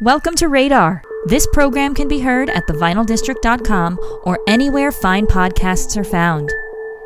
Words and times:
Welcome 0.00 0.34
to 0.36 0.48
Radar. 0.48 1.02
This 1.26 1.46
program 1.52 1.94
can 1.94 2.08
be 2.08 2.18
heard 2.18 2.50
at 2.50 2.66
thevinyldistrict.com 2.66 4.20
or 4.24 4.40
anywhere 4.48 4.90
fine 4.90 5.24
podcasts 5.24 5.96
are 5.96 6.02
found. 6.02 6.52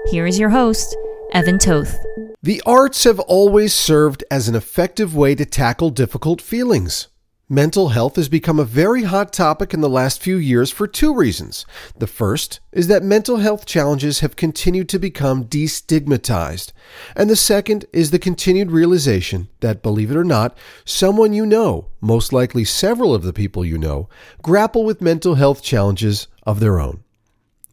Here 0.06 0.26
is 0.26 0.38
your 0.38 0.48
host, 0.48 0.96
Evan 1.34 1.58
Toth. 1.58 1.98
The 2.42 2.62
arts 2.64 3.04
have 3.04 3.20
always 3.20 3.74
served 3.74 4.24
as 4.30 4.48
an 4.48 4.54
effective 4.54 5.14
way 5.14 5.34
to 5.34 5.44
tackle 5.44 5.90
difficult 5.90 6.40
feelings. 6.40 7.08
Mental 7.50 7.88
health 7.88 8.16
has 8.16 8.28
become 8.28 8.58
a 8.58 8.64
very 8.64 9.04
hot 9.04 9.32
topic 9.32 9.72
in 9.72 9.80
the 9.80 9.88
last 9.88 10.20
few 10.20 10.36
years 10.36 10.70
for 10.70 10.86
two 10.86 11.14
reasons. 11.14 11.64
The 11.96 12.06
first 12.06 12.60
is 12.72 12.88
that 12.88 13.02
mental 13.02 13.38
health 13.38 13.64
challenges 13.64 14.20
have 14.20 14.36
continued 14.36 14.86
to 14.90 14.98
become 14.98 15.46
destigmatized. 15.46 16.72
And 17.16 17.30
the 17.30 17.36
second 17.36 17.86
is 17.90 18.10
the 18.10 18.18
continued 18.18 18.70
realization 18.70 19.48
that, 19.60 19.82
believe 19.82 20.10
it 20.10 20.16
or 20.18 20.24
not, 20.24 20.58
someone 20.84 21.32
you 21.32 21.46
know, 21.46 21.86
most 22.02 22.34
likely 22.34 22.64
several 22.64 23.14
of 23.14 23.22
the 23.22 23.32
people 23.32 23.64
you 23.64 23.78
know, 23.78 24.10
grapple 24.42 24.84
with 24.84 25.00
mental 25.00 25.36
health 25.36 25.62
challenges 25.62 26.28
of 26.42 26.60
their 26.60 26.78
own. 26.78 27.02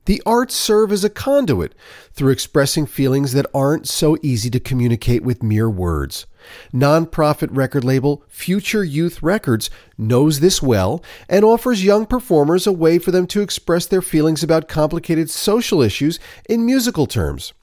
The 0.06 0.22
arts 0.26 0.56
serve 0.56 0.92
as 0.92 1.04
a 1.04 1.10
conduit 1.10 1.74
through 2.14 2.32
expressing 2.32 2.86
feelings 2.86 3.34
that 3.34 3.48
aren't 3.54 3.88
so 3.88 4.18
easy 4.22 4.52
to 4.52 4.60
communicate 4.60 5.24
with 5.24 5.42
mere 5.42 5.70
words. 5.70 6.28
Nonprofit 6.72 7.50
record 7.52 7.84
label 7.84 8.24
Future 8.28 8.84
Youth 8.84 9.24
Records 9.24 9.72
knows 9.98 10.40
this 10.40 10.62
well 10.62 11.04
and 11.28 11.44
offers 11.44 11.84
young 11.84 12.06
performers 12.06 12.68
a 12.68 12.72
way 12.72 13.00
for 13.00 13.10
them 13.10 13.26
to 13.28 13.42
express 13.42 13.88
their 13.88 14.04
feelings 14.04 14.44
about 14.44 14.68
complicated 14.68 15.32
social 15.32 15.82
issues 15.82 16.20
in 16.48 16.66
musical 16.66 17.08
terms. 17.08 17.54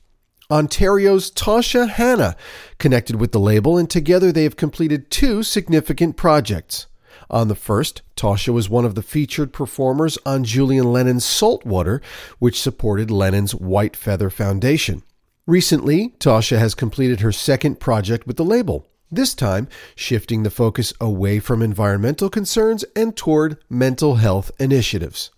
Ontario's 0.51 1.31
Tausha 1.31 1.89
Hanna 1.89 2.37
connected 2.79 3.17
with 3.17 3.33
the 3.33 3.41
label, 3.41 3.79
and 3.79 3.89
together 3.89 4.33
they 4.33 4.43
have 4.43 4.57
completed 4.57 5.11
two 5.11 5.43
significant 5.43 6.17
projects. 6.17 6.89
On 7.33 7.49
the 7.49 7.55
first, 7.55 8.03
Tausha 8.15 8.53
was 8.53 8.69
one 8.69 8.85
of 8.85 8.95
the 8.95 9.03
featured 9.03 9.55
performers 9.55 10.19
on 10.27 10.45
Julian 10.45 10.93
Lennon's 10.93 11.25
Saltwater, 11.25 12.03
which 12.39 12.61
supported 12.61 13.11
Lennon's 13.11 13.55
White 13.55 13.97
Feather 13.97 14.29
Foundation. 14.29 15.03
Recently, 15.47 16.11
Tausha 16.21 16.59
has 16.59 16.75
completed 16.75 17.21
her 17.21 17.33
second 17.33 17.81
project 17.81 18.27
with 18.27 18.37
the 18.37 18.45
label, 18.45 18.87
this 19.11 19.35
time 19.35 19.67
shifting 19.97 20.43
the 20.43 20.51
focus 20.51 20.93
away 21.01 21.39
from 21.39 21.63
environmental 21.63 22.29
concerns 22.29 22.85
and 22.95 23.17
toward 23.17 23.57
mental 23.69 24.17
health 24.17 24.51
initiatives. 24.61 25.31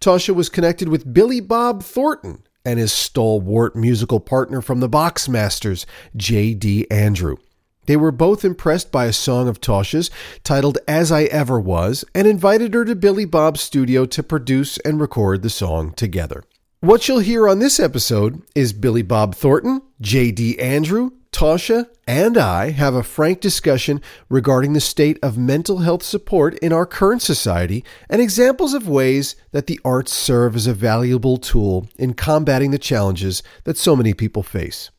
Tausha 0.00 0.34
was 0.34 0.48
connected 0.48 0.88
with 0.88 1.12
Billy 1.12 1.40
Bob 1.40 1.82
Thornton 1.82 2.42
and 2.64 2.78
his 2.78 2.92
stalwart 2.92 3.76
musical 3.76 4.20
partner 4.20 4.60
from 4.60 4.80
the 4.80 4.88
Boxmasters, 4.88 5.84
J.D. 6.16 6.86
Andrew. 6.90 7.36
They 7.86 7.96
were 7.96 8.12
both 8.12 8.44
impressed 8.44 8.92
by 8.92 9.06
a 9.06 9.12
song 9.12 9.48
of 9.48 9.60
Tausha's 9.60 10.10
titled 10.44 10.78
As 10.86 11.10
I 11.10 11.24
Ever 11.24 11.58
Was 11.58 12.04
and 12.14 12.28
invited 12.28 12.74
her 12.74 12.84
to 12.84 12.94
Billy 12.94 13.24
Bob's 13.24 13.60
studio 13.60 14.06
to 14.06 14.22
produce 14.22 14.78
and 14.78 15.00
record 15.00 15.42
the 15.42 15.50
song 15.50 15.92
together. 15.92 16.44
What 16.78 17.08
you'll 17.08 17.18
hear 17.18 17.48
on 17.48 17.58
this 17.58 17.80
episode 17.80 18.42
is 18.54 18.72
Billy 18.72 19.02
Bob 19.02 19.34
Thornton, 19.34 19.82
J.D. 20.00 20.58
Andrew, 20.60 21.10
Tausha, 21.32 21.88
and 22.06 22.36
I 22.36 22.70
have 22.70 22.94
a 22.94 23.02
frank 23.02 23.40
discussion 23.40 24.00
regarding 24.28 24.74
the 24.74 24.80
state 24.80 25.18
of 25.22 25.38
mental 25.38 25.78
health 25.78 26.02
support 26.02 26.54
in 26.58 26.72
our 26.72 26.86
current 26.86 27.22
society 27.22 27.84
and 28.08 28.20
examples 28.20 28.74
of 28.74 28.88
ways 28.88 29.34
that 29.50 29.66
the 29.66 29.80
arts 29.84 30.12
serve 30.12 30.54
as 30.54 30.66
a 30.66 30.74
valuable 30.74 31.36
tool 31.36 31.88
in 31.96 32.14
combating 32.14 32.70
the 32.70 32.78
challenges 32.78 33.42
that 33.64 33.78
so 33.78 33.96
many 33.96 34.12
people 34.12 34.42
face. 34.42 34.90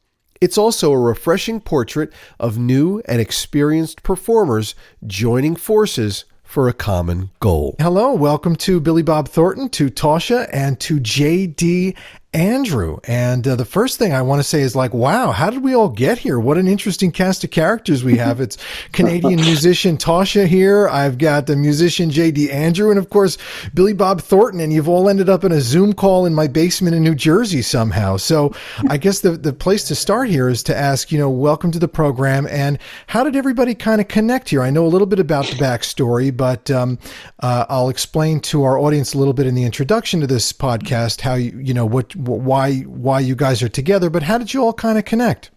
It's 0.44 0.58
also 0.58 0.92
a 0.92 1.00
refreshing 1.00 1.62
portrait 1.62 2.12
of 2.38 2.58
new 2.58 3.02
and 3.06 3.22
experienced 3.22 4.04
performers 4.04 4.76
joining 5.08 5.56
forces 5.56 6.26
for 6.44 6.68
a 6.68 6.74
common 6.74 7.30
goal. 7.40 7.78
Hello, 7.80 8.12
welcome 8.12 8.58
to 8.58 8.82
Billy 8.82 9.04
Bob 9.04 9.30
Thornton, 9.30 9.70
to 9.70 9.90
Tausha, 9.90 10.50
and 10.52 10.78
to 10.82 11.00
JD 11.00 11.96
Andrew. 12.34 12.98
And 13.04 13.48
uh, 13.48 13.56
the 13.56 13.66
first 13.66 14.00
thing 14.00 14.14
I 14.14 14.22
want 14.22 14.40
to 14.40 14.44
say 14.44 14.62
is 14.62 14.76
like, 14.76 14.94
wow, 14.94 15.32
how 15.32 15.50
did 15.50 15.64
we 15.64 15.74
all 15.76 15.90
get 15.90 16.18
here? 16.18 16.40
What 16.40 16.58
an 16.58 16.68
interesting 16.68 17.12
cast 17.12 17.44
of 17.44 17.52
characters 17.52 18.04
we 18.04 18.18
have. 18.18 18.42
It's 18.42 18.58
Canadian 18.92 19.36
musician 19.36 19.98
Tausha 19.98 20.48
here. 20.48 20.88
I've 20.90 21.18
got 21.18 21.46
the 21.46 21.56
musician 21.56 22.10
JD 22.10 22.52
Andrew 22.52 22.90
and 22.90 22.98
of 22.98 23.10
course 23.10 23.38
Billy 23.74 23.94
Bob 23.94 24.22
Thornton. 24.22 24.60
And 24.60 24.74
you've 24.74 24.90
all 24.90 25.10
ended 25.10 25.30
up 25.30 25.44
in 25.44 25.52
a 25.52 25.62
Zoom 25.62 25.94
call 25.94 26.26
in 26.26 26.34
my 26.34 26.48
basement 26.48 26.96
in 26.96 27.04
New 27.04 27.16
Jersey 27.16 27.62
somehow. 27.62 28.18
So 28.18 28.54
I 28.90 28.98
guess 28.98 29.20
the, 29.20 29.32
the 29.32 29.54
place 29.54 29.84
to 29.86 29.96
start 29.96 30.30
here 30.30 30.50
is 30.50 30.64
to 30.64 30.76
ask, 30.76 31.12
you 31.12 31.20
know, 31.20 31.30
welcome 31.30 31.72
to 31.72 31.80
the 31.80 31.88
program. 31.88 32.48
And 32.48 32.80
how 33.08 33.24
did 33.24 33.36
everybody 33.36 33.76
kind 33.76 34.02
of 34.02 34.08
connect 34.08 34.50
here? 34.50 34.64
I 34.64 34.72
know 34.72 34.86
a 34.86 34.88
little 34.88 35.08
bit 35.08 35.20
about 35.20 35.46
the 35.46 35.56
backstory, 35.56 36.36
but 36.36 36.72
um, 36.72 36.98
uh, 37.42 37.66
I'll 37.70 37.90
explain 37.90 38.40
to 38.42 38.64
our 38.64 38.80
audience 38.80 39.14
a 39.14 39.18
little 39.18 39.34
bit 39.34 39.46
in 39.46 39.56
the 39.56 39.64
introduction 39.64 40.20
to 40.22 40.28
this 40.28 40.52
podcast 40.52 41.22
how 41.22 41.36
you, 41.36 41.58
you 41.60 41.74
know, 41.74 41.86
what 41.86 42.16
why 42.26 42.80
why 42.82 43.20
you 43.20 43.36
guys 43.36 43.62
are 43.64 43.70
together, 43.70 44.10
but 44.10 44.24
how 44.24 44.38
did 44.38 44.54
you 44.54 44.64
all 44.64 44.74
kind 44.74 44.98
of 44.98 45.06
connect? 45.06 45.52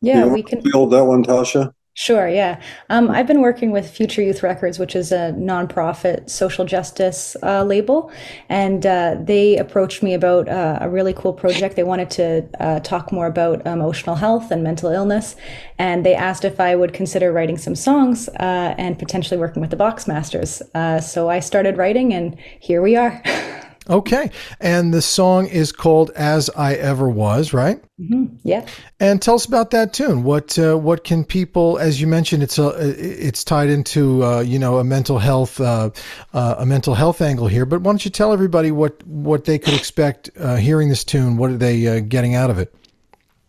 Yeah, 0.00 0.26
we 0.26 0.42
can 0.42 0.60
build 0.62 0.92
that 0.92 1.04
one, 1.04 1.24
Tausha. 1.24 1.72
Sure, 1.98 2.28
yeah. 2.28 2.60
Um, 2.90 3.10
I've 3.10 3.26
been 3.26 3.40
working 3.40 3.72
with 3.72 3.90
Future 3.90 4.22
Youth 4.22 4.44
Records, 4.44 4.78
which 4.78 4.94
is 4.94 5.10
a 5.10 5.34
nonprofit 5.36 6.30
social 6.30 6.64
justice 6.64 7.36
uh, 7.42 7.64
label, 7.64 8.12
and 8.48 8.86
uh, 8.86 9.16
they 9.20 9.56
approached 9.56 10.00
me 10.00 10.14
about 10.14 10.48
uh, 10.48 10.78
a 10.80 10.88
really 10.88 11.12
cool 11.12 11.32
project. 11.32 11.74
They 11.74 11.82
wanted 11.82 12.08
to 12.10 12.48
uh, 12.60 12.78
talk 12.78 13.10
more 13.10 13.26
about 13.26 13.66
emotional 13.66 14.14
health 14.14 14.52
and 14.52 14.62
mental 14.62 14.90
illness, 14.90 15.34
and 15.76 16.06
they 16.06 16.14
asked 16.14 16.44
if 16.44 16.60
I 16.60 16.76
would 16.76 16.92
consider 16.92 17.32
writing 17.32 17.58
some 17.58 17.74
songs 17.74 18.28
uh, 18.28 18.76
and 18.78 18.96
potentially 18.96 19.40
working 19.40 19.60
with 19.60 19.70
the 19.70 19.76
Boxmasters. 19.76 20.62
Uh, 20.76 21.00
so 21.00 21.28
I 21.28 21.40
started 21.40 21.78
writing, 21.78 22.14
and 22.14 22.38
here 22.60 22.80
we 22.80 22.94
are. 22.94 23.20
Okay. 23.88 24.30
And 24.60 24.92
the 24.92 25.00
song 25.00 25.46
is 25.46 25.72
called 25.72 26.10
As 26.10 26.50
I 26.50 26.74
Ever 26.74 27.08
Was, 27.08 27.52
right? 27.52 27.82
Mm-hmm. 28.00 28.36
Yeah. 28.44 28.66
And 29.00 29.20
tell 29.20 29.34
us 29.34 29.46
about 29.46 29.70
that 29.70 29.92
tune. 29.92 30.22
What 30.22 30.58
uh, 30.58 30.76
what 30.76 31.04
can 31.04 31.24
people, 31.24 31.78
as 31.78 32.00
you 32.00 32.06
mentioned, 32.06 32.42
it's 32.42 32.58
a 32.58 32.68
it's 32.78 33.42
tied 33.42 33.70
into 33.70 34.22
uh, 34.24 34.40
you 34.40 34.58
know 34.58 34.78
a 34.78 34.84
mental 34.84 35.18
health 35.18 35.60
uh, 35.60 35.90
uh 36.32 36.56
a 36.58 36.66
mental 36.66 36.94
health 36.94 37.20
angle 37.20 37.48
here. 37.48 37.66
But 37.66 37.80
why 37.80 37.90
don't 37.92 38.04
you 38.04 38.10
tell 38.10 38.32
everybody 38.32 38.70
what 38.70 39.04
what 39.06 39.46
they 39.46 39.58
could 39.58 39.74
expect 39.74 40.30
uh, 40.38 40.56
hearing 40.56 40.90
this 40.90 41.02
tune? 41.02 41.36
What 41.38 41.50
are 41.50 41.56
they 41.56 41.86
uh, 41.88 42.00
getting 42.00 42.34
out 42.34 42.50
of 42.50 42.58
it? 42.58 42.74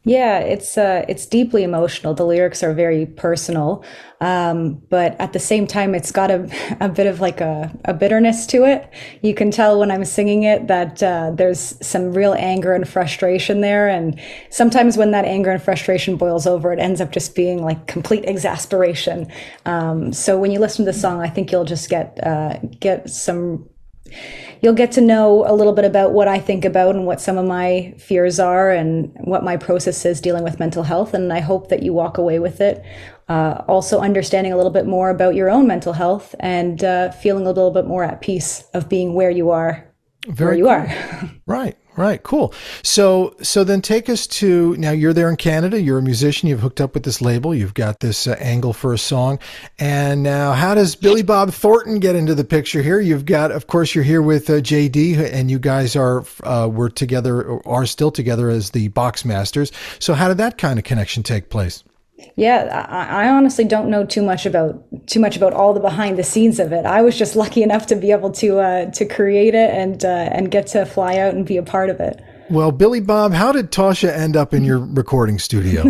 Yeah, 0.06 0.40
it's 0.40 0.78
uh, 0.78 1.04
it's 1.10 1.26
deeply 1.26 1.64
emotional. 1.64 2.14
The 2.14 2.26
lyrics 2.26 2.64
are 2.64 2.74
very 2.74 3.06
personal, 3.06 3.84
um, 4.22 4.82
but 4.90 5.20
at 5.20 5.34
the 5.34 5.40
same 5.40 5.68
time, 5.68 5.94
it's 5.94 6.10
got 6.10 6.32
a, 6.32 6.50
a 6.80 6.88
bit 6.88 7.06
of 7.06 7.20
like 7.20 7.42
a, 7.42 7.70
a 7.84 7.94
bitterness 7.94 8.48
to 8.48 8.64
it. 8.64 8.90
You 9.22 9.34
can 9.34 9.52
tell 9.52 9.78
when 9.78 9.92
I'm 9.92 10.06
singing 10.06 10.44
it 10.44 10.68
that 10.68 11.04
uh, 11.04 11.32
there's 11.36 11.76
some 11.86 12.14
real 12.14 12.34
anger 12.34 12.74
and 12.74 12.88
frustration 12.88 13.60
there, 13.60 13.90
and 13.90 14.18
sometimes 14.50 14.96
when 14.96 15.12
that 15.12 15.26
anger 15.26 15.52
and 15.52 15.62
frustration 15.62 16.16
boils 16.16 16.48
over, 16.48 16.72
it 16.72 16.80
ends 16.80 17.02
up 17.02 17.12
just 17.12 17.36
being 17.36 17.62
like 17.62 17.86
complete 17.88 18.24
exasperation. 18.24 19.28
Um, 19.66 20.14
so 20.14 20.40
when 20.40 20.52
you 20.52 20.60
listen 20.60 20.86
to 20.86 20.92
the 20.92 20.98
song, 20.98 21.20
I 21.22 21.28
think 21.30 21.52
you'll 21.52 21.66
just 21.66 21.90
get 21.90 22.18
uh, 22.26 22.58
get 22.80 23.10
some 23.10 23.70
you'll 24.62 24.74
get 24.74 24.92
to 24.94 25.02
know 25.02 25.46
a 25.50 25.53
little 25.53 25.74
bit 25.74 25.86
about 25.86 26.12
what 26.12 26.28
I 26.28 26.40
think 26.40 26.66
about 26.66 26.96
and 26.96 27.06
what 27.06 27.22
some 27.22 27.38
of 27.38 27.46
my 27.46 27.94
fears 27.97 28.40
are 28.40 28.72
and 28.72 29.12
what 29.16 29.44
my 29.44 29.58
process 29.58 30.06
is 30.06 30.22
dealing 30.22 30.44
with 30.44 30.59
mental 30.59 30.84
health. 30.84 31.14
And 31.14 31.31
I 31.31 31.40
hope 31.40 31.70
that 31.70 31.84
you 31.84 31.94
walk 31.94 32.18
away 32.18 32.40
with 32.40 32.62
it. 32.62 32.84
Uh, 33.28 33.64
also, 33.68 34.00
understanding 34.00 34.52
a 34.52 34.58
little 34.58 34.72
bit 34.72 34.88
more 34.88 35.09
about 35.09 35.36
your 35.36 35.50
own 35.50 35.68
mental 35.68 35.94
health 35.94 36.34
and 36.40 36.84
uh, 36.84 37.12
feeling 37.12 37.46
a 37.46 37.52
little 37.52 37.72
bit 37.72 37.86
more 37.86 38.03
at 38.03 38.22
peace 38.22 38.64
of 38.74 38.90
being 38.90 39.14
where 39.14 39.30
you 39.30 39.52
are. 39.52 39.86
Very 40.28 40.62
where 40.62 40.78
you 40.78 40.88
cool. 40.88 41.30
are. 41.30 41.31
right. 41.46 41.78
Right, 42.00 42.24
cool. 42.24 42.54
So, 42.82 43.36
so 43.42 43.66
then 43.66 43.82
take 43.82 44.08
us 44.08 44.26
to 44.28 44.74
now. 44.78 44.92
You're 44.92 45.12
there 45.12 45.28
in 45.28 45.36
Canada. 45.36 45.82
You're 45.82 45.98
a 45.98 46.02
musician. 46.02 46.48
You've 46.48 46.62
hooked 46.62 46.80
up 46.80 46.94
with 46.94 47.04
this 47.04 47.22
label. 47.22 47.54
You've 47.54 47.74
got 47.74 48.00
this 48.00 48.26
uh, 48.26 48.38
angle 48.40 48.72
for 48.72 48.94
a 48.94 48.98
song. 48.98 49.38
And 49.80 50.24
now, 50.24 50.54
how 50.54 50.76
does 50.76 50.96
Billy 50.96 51.24
Bob 51.24 51.51
Thornton 51.51 52.00
get 52.00 52.16
into 52.16 52.36
the 52.36 52.46
picture 52.46 52.81
here? 52.81 53.01
You've 53.01 53.25
got, 53.25 53.51
of 53.51 53.68
course, 53.68 53.94
you're 53.94 54.06
here 54.06 54.22
with 54.22 54.50
uh, 54.50 54.62
JD, 54.62 55.30
and 55.34 55.51
you 55.51 55.60
guys 55.60 55.98
are 55.98 56.24
uh, 56.44 56.69
were 56.72 56.90
together, 56.90 57.60
are 57.68 57.86
still 57.86 58.12
together 58.12 58.50
as 58.50 58.69
the 58.69 58.88
Boxmasters. 58.88 59.74
So, 60.00 60.13
how 60.13 60.30
did 60.30 60.38
that 60.38 60.57
kind 60.57 60.80
of 60.80 60.86
connection 60.86 61.22
take 61.22 61.50
place? 61.50 61.84
Yeah, 62.36 62.86
I, 62.89 63.25
I, 63.25 63.30
honestly 63.30 63.66
don't 63.66 63.89
know 63.89 64.06
too 64.06 64.21
much 64.21 64.45
about 64.45 64.83
too 65.07 65.19
much 65.19 65.38
about 65.38 65.54
all 65.54 65.74
the 65.74 65.80
behind 65.80 66.18
the 66.18 66.24
scenes 66.24 66.60
of 66.60 66.71
it. 66.71 66.86
I 66.86 67.01
was 67.01 67.18
just 67.18 67.36
lucky 67.44 67.63
enough 67.63 67.86
to 67.88 67.95
be 67.95 68.12
able 68.12 68.31
to 68.33 68.60
uh, 68.60 68.92
to 68.92 69.06
create 69.06 69.56
it 69.56 69.69
and 69.71 70.04
uh, 70.04 70.30
and 70.31 70.51
get 70.51 70.68
to 70.68 70.86
fly 70.86 71.18
out 71.18 71.33
and 71.33 71.45
be 71.45 71.57
a 71.57 71.63
part 71.63 71.89
of 71.89 72.00
it. 72.00 72.21
Well, 72.50 72.71
Billy 72.71 73.00
Bob, 73.00 73.33
how 73.33 73.51
did 73.51 73.71
Tausha 73.71 74.12
end 74.12 74.36
up 74.36 74.54
in 74.54 74.63
your 74.63 74.80
recording 74.80 75.38
studio? 75.38 75.83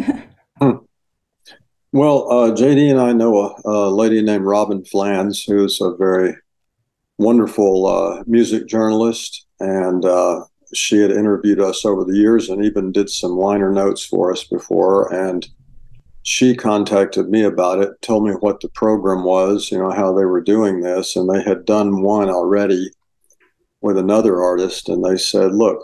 well, 0.60 2.32
uh, 2.32 2.52
JD 2.52 2.92
and 2.92 3.00
I 3.00 3.14
know 3.14 3.56
a, 3.64 3.70
a, 3.70 3.90
lady 3.90 4.22
named 4.22 4.44
Robyn 4.44 4.84
Flans, 4.84 5.44
who's 5.44 5.80
a 5.80 5.96
very 5.96 6.36
wonderful 7.18 7.88
uh, 7.88 8.24
music 8.28 8.68
journalist, 8.68 9.48
and 9.62 10.04
uh, 10.04 10.42
she 10.74 10.98
had 10.98 11.12
interviewed 11.12 11.62
us 11.62 11.86
over 11.86 12.04
the 12.04 12.18
years 12.18 12.50
and 12.50 12.64
even 12.64 12.92
did 12.92 13.10
some 13.10 13.38
liner 13.38 13.72
notes 13.72 14.04
for 14.06 14.32
us 14.32 14.44
before 14.44 15.14
and 15.14 15.48
she 16.24 16.56
contacted 16.56 17.30
me 17.30 17.44
about 17.44 17.82
it, 17.82 18.02
told 18.02 18.26
me 18.26 18.32
what 18.34 18.60
the 18.62 18.70
program 18.70 19.24
was, 19.24 19.72
you 19.72 19.78
know, 19.78 19.92
how 19.92 20.14
they 20.14 20.26
were 20.26 20.42
doing 20.42 20.82
this, 20.82 21.16
and 21.16 21.30
they 21.30 21.42
had 21.42 21.66
done 21.66 22.02
one 22.02 22.30
already 22.30 22.92
with 23.82 23.98
another 23.98 24.42
artist, 24.42 24.90
and 24.90 25.04
they 25.04 25.18
said, 25.18 25.54
"Look, 25.54 25.80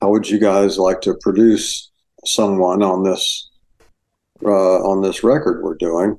how 0.00 0.10
would 0.10 0.28
you 0.28 0.38
guys 0.38 0.78
like 0.78 1.00
to 1.02 1.14
produce 1.20 1.90
someone 2.24 2.82
on 2.82 3.04
this 3.04 3.48
uh, 4.44 4.82
on 4.82 5.02
this 5.02 5.22
record 5.22 5.62
we're 5.62 5.76
doing?" 5.76 6.18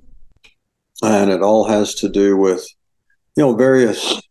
And 1.02 1.30
it 1.30 1.42
all 1.42 1.68
has 1.68 1.96
to 1.96 2.10
do 2.10 2.38
with, 2.38 2.66
you 3.36 3.44
know, 3.44 3.56
various 3.56 4.22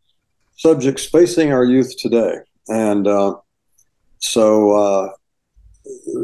subjects 0.57 1.07
facing 1.07 1.53
our 1.53 1.65
youth 1.65 1.95
today, 1.99 2.37
and 2.69 3.07
uh, 3.07 3.35
so 4.19 4.73
uh, 4.73 5.09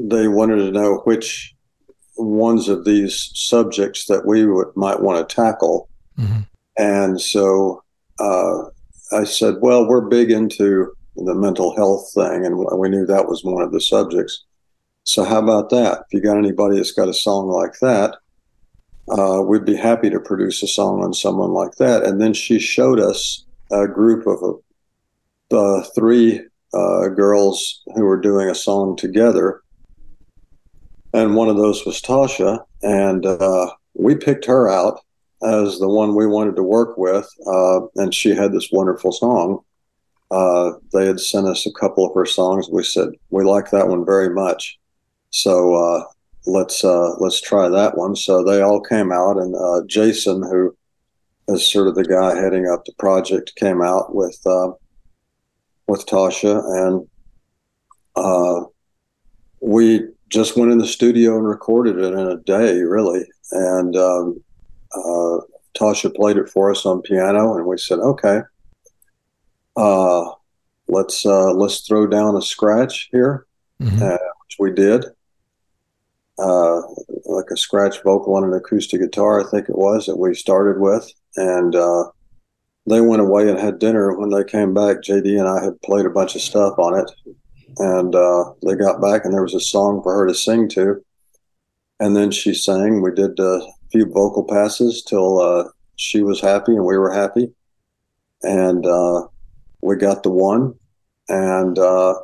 they 0.02 0.28
wanted 0.28 0.56
to 0.56 0.70
know 0.70 1.02
which 1.04 1.53
ones 2.16 2.68
of 2.68 2.84
these 2.84 3.30
subjects 3.34 4.06
that 4.06 4.26
we 4.26 4.46
would, 4.46 4.68
might 4.76 5.00
want 5.00 5.28
to 5.28 5.34
tackle. 5.34 5.88
Mm-hmm. 6.18 6.40
And 6.76 7.20
so 7.20 7.82
uh, 8.18 8.64
I 9.12 9.24
said, 9.24 9.56
well, 9.60 9.88
we're 9.88 10.08
big 10.08 10.30
into 10.30 10.92
the 11.16 11.34
mental 11.34 11.74
health 11.76 12.10
thing, 12.14 12.44
and 12.44 12.58
we 12.78 12.88
knew 12.88 13.06
that 13.06 13.28
was 13.28 13.44
one 13.44 13.62
of 13.62 13.72
the 13.72 13.80
subjects. 13.80 14.44
So 15.04 15.22
how 15.24 15.38
about 15.38 15.70
that? 15.70 16.00
If 16.00 16.14
you 16.14 16.20
got 16.20 16.38
anybody 16.38 16.76
that's 16.76 16.92
got 16.92 17.08
a 17.08 17.14
song 17.14 17.48
like 17.48 17.78
that, 17.80 18.16
uh, 19.08 19.42
we'd 19.42 19.64
be 19.64 19.76
happy 19.76 20.10
to 20.10 20.18
produce 20.18 20.62
a 20.62 20.66
song 20.66 21.04
on 21.04 21.12
someone 21.12 21.52
like 21.52 21.74
that. 21.76 22.04
And 22.04 22.20
then 22.20 22.32
she 22.32 22.58
showed 22.58 22.98
us 22.98 23.44
a 23.70 23.86
group 23.86 24.26
of 24.26 24.60
uh, 25.52 25.82
three 25.94 26.40
uh, 26.72 27.08
girls 27.08 27.82
who 27.94 28.04
were 28.04 28.20
doing 28.20 28.48
a 28.48 28.54
song 28.54 28.96
together 28.96 29.62
and 31.14 31.36
one 31.36 31.48
of 31.48 31.56
those 31.56 31.86
was 31.86 32.02
Tausha, 32.02 32.58
and 32.82 33.24
uh, 33.24 33.70
we 33.94 34.16
picked 34.16 34.44
her 34.46 34.68
out 34.68 35.00
as 35.42 35.78
the 35.78 35.88
one 35.88 36.16
we 36.16 36.26
wanted 36.26 36.56
to 36.56 36.62
work 36.62 36.98
with, 36.98 37.28
uh, 37.46 37.82
and 37.94 38.12
she 38.12 38.34
had 38.34 38.52
this 38.52 38.70
wonderful 38.72 39.12
song. 39.12 39.60
Uh, 40.30 40.72
they 40.92 41.06
had 41.06 41.20
sent 41.20 41.46
us 41.46 41.66
a 41.66 41.72
couple 41.72 42.04
of 42.04 42.12
her 42.14 42.26
songs. 42.26 42.68
We 42.68 42.82
said 42.82 43.10
we 43.30 43.44
like 43.44 43.70
that 43.70 43.86
one 43.86 44.04
very 44.04 44.28
much, 44.28 44.76
so 45.30 45.74
uh, 45.74 46.04
let's 46.46 46.82
uh, 46.82 47.14
let's 47.20 47.40
try 47.40 47.68
that 47.68 47.96
one. 47.96 48.16
So 48.16 48.42
they 48.42 48.60
all 48.60 48.80
came 48.80 49.12
out, 49.12 49.36
and 49.36 49.54
uh, 49.54 49.82
Jason, 49.86 50.42
who 50.42 50.76
is 51.46 51.70
sort 51.70 51.86
of 51.86 51.94
the 51.94 52.04
guy 52.04 52.34
heading 52.34 52.66
up 52.66 52.84
the 52.84 52.94
project, 52.98 53.54
came 53.54 53.82
out 53.82 54.16
with 54.16 54.40
with 55.86 56.06
Tausha, 56.06 57.06
and 58.16 58.68
we 59.60 60.13
just 60.28 60.56
went 60.56 60.72
in 60.72 60.78
the 60.78 60.86
studio 60.86 61.36
and 61.36 61.46
recorded 61.46 61.98
it 61.98 62.12
in 62.12 62.18
a 62.18 62.36
day, 62.38 62.80
really. 62.80 63.24
And 63.52 63.96
um, 63.96 64.42
uh, 64.94 65.38
Tausha 65.74 66.14
played 66.14 66.36
it 66.36 66.48
for 66.48 66.70
us 66.70 66.86
on 66.86 67.02
piano, 67.02 67.56
and 67.56 67.66
we 67.66 67.78
said, 67.78 67.98
"Okay, 67.98 68.40
uh, 69.76 70.30
let's 70.88 71.26
uh, 71.26 71.52
let's 71.52 71.80
throw 71.86 72.06
down 72.06 72.36
a 72.36 72.42
scratch 72.42 73.08
here," 73.12 73.46
mm-hmm. 73.80 74.02
Uh, 74.02 74.16
which 74.46 74.56
we 74.58 74.72
did. 74.72 75.04
Uh, 76.36 76.80
like 77.26 77.44
a 77.52 77.56
scratch 77.56 78.02
vocal 78.02 78.34
on 78.34 78.42
an 78.42 78.52
acoustic 78.52 79.00
guitar, 79.00 79.40
I 79.40 79.48
think 79.48 79.68
it 79.68 79.78
was 79.78 80.06
that 80.06 80.16
we 80.16 80.34
started 80.34 80.80
with, 80.80 81.08
and 81.36 81.76
uh, 81.76 82.04
they 82.86 83.00
went 83.00 83.22
away 83.22 83.48
and 83.48 83.58
had 83.58 83.78
dinner. 83.78 84.18
When 84.18 84.30
they 84.30 84.44
came 84.44 84.74
back, 84.74 84.98
JD 84.98 85.38
and 85.38 85.48
I 85.48 85.62
had 85.62 85.80
played 85.82 86.06
a 86.06 86.10
bunch 86.10 86.34
of 86.34 86.40
stuff 86.40 86.78
on 86.78 86.98
it, 86.98 87.36
and 87.78 88.14
uh, 88.14 88.52
they 88.64 88.74
got 88.74 89.00
back 89.00 89.24
and 89.24 89.32
there 89.32 89.42
was 89.42 89.54
a 89.54 89.60
song 89.60 90.02
for 90.02 90.14
her 90.14 90.26
to 90.26 90.34
sing 90.34 90.68
to. 90.70 91.04
And 92.00 92.16
then 92.16 92.30
she 92.30 92.54
sang. 92.54 93.02
We 93.02 93.12
did 93.12 93.38
a 93.38 93.60
few 93.92 94.06
vocal 94.06 94.44
passes 94.44 95.02
till 95.02 95.40
uh, 95.40 95.68
she 95.96 96.22
was 96.22 96.40
happy 96.40 96.72
and 96.72 96.84
we 96.84 96.98
were 96.98 97.12
happy. 97.12 97.52
And 98.42 98.84
uh, 98.84 99.28
we 99.80 99.96
got 99.96 100.22
the 100.22 100.30
one. 100.30 100.74
And 101.28 101.78
uh, 101.78 102.14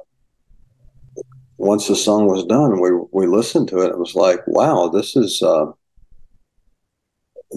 once 1.60 1.88
the 1.88 1.94
song 1.96 2.26
was 2.26 2.44
done 2.46 2.80
we, 2.80 2.90
we 3.12 3.26
listened 3.26 3.68
to 3.68 3.80
it. 3.80 3.90
It 3.90 3.98
was 3.98 4.14
like 4.14 4.40
wow 4.46 4.88
this 4.88 5.14
is 5.14 5.42
uh, 5.42 5.66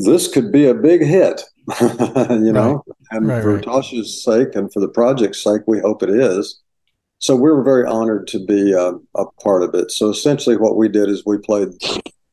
this 0.05 0.27
could 0.27 0.51
be 0.51 0.65
a 0.65 0.73
big 0.73 1.01
hit 1.01 1.41
you 1.81 2.51
know? 2.51 2.83
And 3.11 3.27
right, 3.27 3.41
for 3.41 3.55
right. 3.55 3.63
tausha's 3.63 4.21
sake 4.21 4.55
and 4.55 4.71
for 4.73 4.81
the 4.81 4.89
project's 4.89 5.41
sake 5.41 5.61
we 5.67 5.79
hope 5.79 6.03
it 6.03 6.09
is 6.09 6.62
so 7.23 7.37
we 7.37 7.49
were 7.49 7.63
very 7.63 7.85
honored 7.85 8.27
to 8.27 8.45
be 8.45 8.75
uh, 8.75 8.95
a 9.15 9.25
part 9.41 9.63
of 9.63 9.73
it. 9.75 9.91
So 9.91 10.09
essentially, 10.09 10.57
what 10.57 10.75
we 10.75 10.89
did 10.89 11.07
is 11.07 11.23
we 11.25 11.37
played 11.37 11.69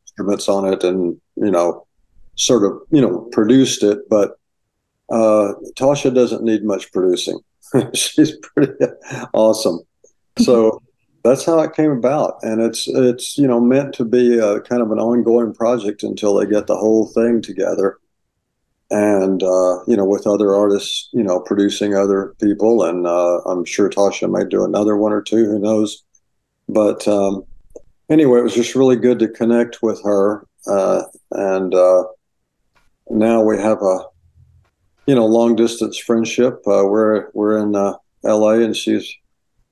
instruments 0.03 0.49
on 0.49 0.67
it, 0.67 0.83
and 0.83 1.17
you 1.37 1.53
know, 1.53 1.87
sort 2.35 2.65
of 2.65 2.73
you 2.91 3.01
know 3.01 3.21
produced 3.31 3.85
it. 3.85 4.01
But 4.09 4.33
uh, 5.09 5.53
Tausha 5.79 6.13
doesn't 6.13 6.43
need 6.43 6.65
much 6.65 6.91
producing; 6.91 7.39
she's 7.95 8.37
pretty 8.39 8.73
awesome. 9.33 9.79
So 10.41 10.83
that's 11.23 11.45
how 11.45 11.61
it 11.61 11.77
came 11.77 11.93
about, 11.93 12.41
and 12.43 12.61
it's 12.61 12.89
it's 12.89 13.39
you 13.39 13.47
know 13.47 13.61
meant 13.61 13.95
to 13.95 14.05
be 14.05 14.41
a 14.41 14.61
kind 14.63 14.83
of 14.83 14.91
an 14.91 14.99
ongoing 14.99 15.55
project 15.55 16.03
until 16.03 16.35
they 16.35 16.47
get 16.47 16.67
the 16.67 16.77
whole 16.77 17.07
thing 17.07 17.43
together 17.43 18.00
and 18.91 19.43
uh, 19.43 19.85
you 19.87 19.97
know 19.97 20.05
with 20.05 20.27
other 20.27 20.55
artists 20.55 21.09
you 21.13 21.23
know 21.23 21.41
producing 21.41 21.95
other 21.95 22.35
people 22.41 22.83
and 22.83 23.07
uh, 23.07 23.39
i'm 23.47 23.65
sure 23.65 23.89
tausha 23.89 24.29
might 24.29 24.49
do 24.49 24.65
another 24.65 24.97
one 24.97 25.13
or 25.13 25.23
two 25.23 25.45
who 25.47 25.59
knows? 25.59 26.03
But 26.69 27.07
um, 27.09 27.45
anyway 28.09 28.41
it 28.41 28.45
was 28.45 28.55
just 28.55 28.75
really 28.75 28.97
good 28.97 29.19
to 29.21 29.29
connect 29.29 29.83
with 29.83 30.03
her 30.05 30.47
uh, 30.67 31.03
and 31.33 31.75
uh, 31.75 32.05
now 33.09 33.43
we 33.43 33.59
have 33.59 33.83
a 33.83 34.05
you 35.07 35.15
know 35.15 35.27
long 35.27 35.57
distance 35.57 35.99
friendship. 35.99 36.61
Uh, 36.67 36.85
we're 36.85 37.31
we're 37.33 37.59
in 37.59 37.75
uh, 37.75 37.95
la 38.23 38.51
and 38.51 38.77
she's 38.77 39.13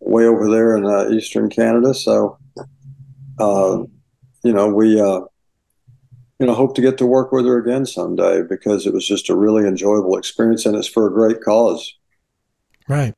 way 0.00 0.24
over 0.24 0.50
there 0.50 0.76
in 0.76 1.12
eastern 1.12 1.50
canada. 1.50 1.92
So 1.94 2.38
you 3.38 4.52
know 4.52 4.68
we 4.68 5.00
you 6.38 6.46
know, 6.46 6.54
hope 6.54 6.74
to 6.76 6.82
get 6.82 6.98
to 6.98 7.06
work 7.06 7.32
with 7.32 7.46
her 7.46 7.58
again 7.58 7.84
someday 7.84 8.42
because 8.42 8.86
it 8.86 8.92
was 8.92 9.06
just 9.06 9.28
a 9.28 9.36
really 9.36 9.66
enjoyable 9.66 10.16
experience 10.16 10.66
and 10.66 10.76
it's 10.76 10.86
for 10.86 11.06
a 11.06 11.12
great 11.12 11.42
cause. 11.42 11.94
Right. 12.88 13.14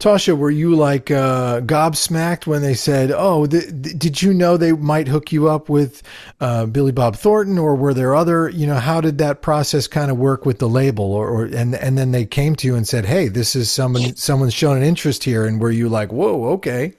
Tausha, 0.00 0.36
were 0.36 0.50
you 0.50 0.74
like 0.74 1.10
uh, 1.12 1.60
gobsmacked 1.60 2.46
when 2.46 2.60
they 2.60 2.74
said, 2.74 3.12
"Oh, 3.14 3.46
th- 3.46 3.68
th- 3.68 3.96
did 3.96 4.20
you 4.20 4.34
know 4.34 4.56
they 4.56 4.72
might 4.72 5.06
hook 5.06 5.30
you 5.30 5.48
up 5.48 5.68
with 5.68 6.02
uh, 6.40 6.66
Billy 6.66 6.90
Bob 6.90 7.14
Thornton?" 7.14 7.56
Or 7.56 7.76
were 7.76 7.94
there 7.94 8.16
other, 8.16 8.48
you 8.48 8.66
know, 8.66 8.80
how 8.80 9.00
did 9.00 9.18
that 9.18 9.40
process 9.40 9.86
kind 9.86 10.10
of 10.10 10.18
work 10.18 10.44
with 10.44 10.58
the 10.58 10.68
label? 10.68 11.12
Or, 11.12 11.28
or 11.28 11.44
and 11.44 11.76
and 11.76 11.96
then 11.96 12.10
they 12.10 12.26
came 12.26 12.56
to 12.56 12.66
you 12.66 12.74
and 12.74 12.86
said, 12.86 13.06
"Hey, 13.06 13.28
this 13.28 13.54
is 13.54 13.70
someone 13.70 14.16
someone's 14.16 14.54
shown 14.54 14.76
an 14.76 14.82
interest 14.82 15.22
here," 15.22 15.46
and 15.46 15.60
were 15.60 15.70
you 15.70 15.88
like, 15.88 16.12
"Whoa, 16.12 16.46
okay"? 16.54 16.94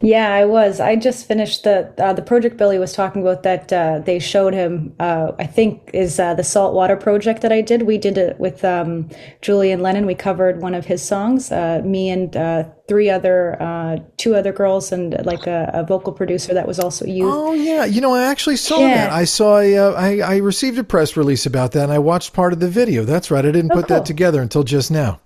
Yeah, 0.00 0.32
I 0.32 0.44
was. 0.44 0.78
I 0.78 0.94
just 0.94 1.26
finished 1.26 1.64
the 1.64 1.92
uh, 1.98 2.12
the 2.12 2.22
project 2.22 2.56
Billy 2.56 2.78
was 2.78 2.92
talking 2.92 3.20
about 3.22 3.42
that 3.42 3.72
uh, 3.72 3.98
they 3.98 4.20
showed 4.20 4.54
him. 4.54 4.94
Uh, 5.00 5.32
I 5.38 5.46
think 5.46 5.90
is 5.92 6.20
uh, 6.20 6.34
the 6.34 6.44
saltwater 6.44 6.94
project 6.94 7.42
that 7.42 7.52
I 7.52 7.62
did. 7.62 7.82
We 7.82 7.98
did 7.98 8.16
it 8.16 8.38
with 8.38 8.64
um, 8.64 9.08
Julian 9.42 9.80
Lennon. 9.80 10.06
We 10.06 10.14
covered 10.14 10.62
one 10.62 10.74
of 10.74 10.86
his 10.86 11.02
songs. 11.02 11.50
Uh, 11.50 11.82
me 11.84 12.10
and 12.10 12.36
uh, 12.36 12.64
three 12.86 13.10
other, 13.10 14.06
two 14.18 14.36
other 14.36 14.52
girls, 14.52 14.92
and 14.92 15.16
like 15.26 15.48
a, 15.48 15.70
a, 15.74 15.82
vocal 15.84 16.12
producer 16.12 16.54
that 16.54 16.68
was 16.68 16.78
also 16.78 17.04
you. 17.04 17.28
Oh 17.28 17.52
yeah, 17.52 17.84
you 17.84 18.00
know 18.00 18.14
I 18.14 18.24
actually 18.24 18.56
saw 18.56 18.78
yeah. 18.78 18.94
that. 18.94 19.12
I 19.12 19.24
saw. 19.24 19.58
A, 19.58 19.94
I 19.94 20.18
I 20.18 20.36
received 20.36 20.78
a 20.78 20.84
press 20.84 21.16
release 21.16 21.44
about 21.44 21.72
that, 21.72 21.82
and 21.84 21.92
I 21.92 21.98
watched 21.98 22.32
part 22.34 22.52
of 22.52 22.60
the 22.60 22.68
video. 22.68 23.04
That's 23.04 23.32
right. 23.32 23.44
I 23.44 23.50
didn't 23.50 23.72
oh, 23.72 23.74
put 23.74 23.88
cool. 23.88 23.96
that 23.96 24.06
together 24.06 24.40
until 24.40 24.62
just 24.62 24.92
now. 24.92 25.18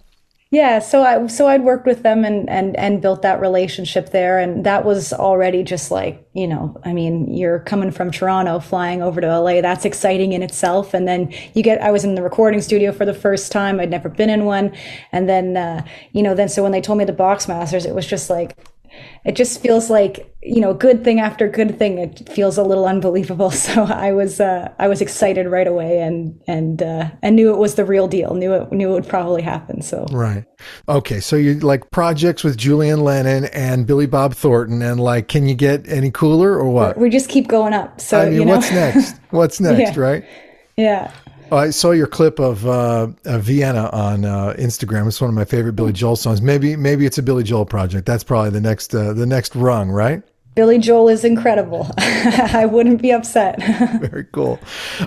Yeah, 0.53 0.81
so 0.81 1.03
I 1.03 1.27
so 1.29 1.49
I'd 1.49 1.65
worked 1.65 1.87
with 1.87 2.03
them 2.03 2.27
and 2.27 2.47
and 2.51 2.77
and 2.77 3.01
built 3.01 3.23
that 3.23 3.41
relationship 3.41 4.11
there, 4.11 4.39
and 4.39 4.67
that 4.67 4.85
was 4.85 5.15
already 5.15 5.63
just 5.63 5.91
like 5.91 6.29
you 6.35 6.47
know, 6.47 6.79
I 6.85 6.93
mean, 6.93 7.33
you're 7.33 7.61
coming 7.61 7.91
from 7.91 8.11
Toronto, 8.11 8.59
flying 8.61 9.03
over 9.03 9.23
to 9.23 9.41
LA. 9.41 9.63
That's 9.63 9.87
exciting 9.87 10.35
in 10.35 10.43
itself, 10.43 10.93
and 10.93 11.09
then 11.09 11.33
you 11.55 11.63
get. 11.63 11.81
I 11.81 11.91
was 11.91 12.05
in 12.05 12.17
the 12.17 12.23
recording 12.23 12.61
studio 12.61 12.93
for 12.93 13.07
the 13.07 13.15
first 13.15 13.51
time. 13.51 13.81
I'd 13.81 13.89
never 13.89 14.11
been 14.11 14.29
in 14.29 14.45
one, 14.45 14.77
and 15.11 15.27
then 15.27 15.57
uh, 15.57 15.87
you 16.13 16.23
know, 16.23 16.35
then 16.35 16.51
so 16.51 16.63
when 16.63 16.73
they 16.73 16.83
told 16.83 16.99
me 16.99 17.07
the 17.07 17.15
Boxmasters, 17.15 17.87
it 17.87 17.95
was 17.95 18.07
just 18.07 18.29
like 18.29 18.55
it 19.25 19.37
just 19.37 19.61
feels 19.61 19.91
like 19.91 20.35
you 20.43 20.61
know 20.61 20.75
good 20.75 21.05
thing 21.05 21.21
after 21.21 21.49
good 21.49 21.79
thing 21.79 21.99
it 21.99 22.29
feels 22.29 22.59
a 22.59 22.63
little 22.63 22.87
unbelievable. 22.87 23.51
So 23.63 23.85
i 23.85 24.13
was 24.13 24.41
uh, 24.41 24.73
i 24.79 24.89
was 24.89 25.01
excited 25.01 25.47
right 25.47 25.67
away 25.67 26.01
and 26.01 26.41
and 26.47 26.83
uh, 26.83 27.11
and 27.23 27.37
knew 27.37 27.53
it 27.53 27.59
was 27.59 27.77
the 27.77 27.85
real 27.85 28.09
deal 28.09 28.35
knew 28.35 28.53
it 28.55 28.73
knew 28.73 28.91
it 28.91 28.93
would 28.93 29.09
probably 29.09 29.43
happen. 29.43 29.83
So 29.83 30.07
right. 30.11 30.45
Okay. 30.89 31.21
So 31.21 31.37
you 31.37 31.61
like 31.61 31.91
projects 31.91 32.43
with 32.43 32.57
julian 32.57 33.05
lennon 33.05 33.45
and 33.47 33.87
billy 33.87 34.07
bob 34.07 34.35
thornton 34.35 34.83
and 34.83 35.01
like 35.01 35.29
can 35.29 35.47
you 35.47 35.55
get 35.55 35.89
any 35.89 36.11
cooler 36.11 36.53
or 36.53 36.69
what? 36.69 36.99
We 36.99 37.11
just 37.11 37.29
keep 37.29 37.49
going 37.49 37.73
up. 37.73 38.01
So 38.01 38.21
I 38.21 38.25
mean, 38.31 38.41
you 38.41 38.45
know? 38.45 38.57
what's 38.57 38.71
next? 38.71 39.21
What's 39.31 39.61
next 39.61 39.97
yeah. 39.97 40.03
right? 40.03 40.25
Yeah 40.77 41.13
I 41.53 41.71
saw 41.71 41.91
your 41.91 42.07
clip 42.07 42.39
of 42.39 42.67
uh, 42.67 43.09
uh, 43.25 43.39
Vienna 43.39 43.91
on 43.93 44.25
uh, 44.25 44.55
Instagram. 44.59 45.07
It's 45.07 45.21
one 45.21 45.29
of 45.29 45.35
my 45.35 45.45
favorite 45.45 45.75
Billy 45.75 45.93
Joel 45.93 46.17
songs. 46.17 46.41
Maybe 46.41 46.77
maybe 46.77 47.05
it's 47.05 47.19
a 47.19 47.23
Billy 47.23 47.43
Joel 47.43 47.67
project. 47.67 48.07
That's 48.07 48.25
probably 48.25 48.51
the 48.51 48.61
next 48.61 48.95
uh, 48.95 49.13
the 49.13 49.27
next 49.27 49.55
rung, 49.55 49.91
right? 49.91 50.23
Billy 50.55 50.79
Joel 50.79 51.09
is 51.09 51.25
incredible. 51.25 51.91
I 51.99 52.67
wouldn't 52.67 53.01
be 53.01 53.11
upset. 53.11 53.59
Very 54.01 54.25
cool. 54.33 54.61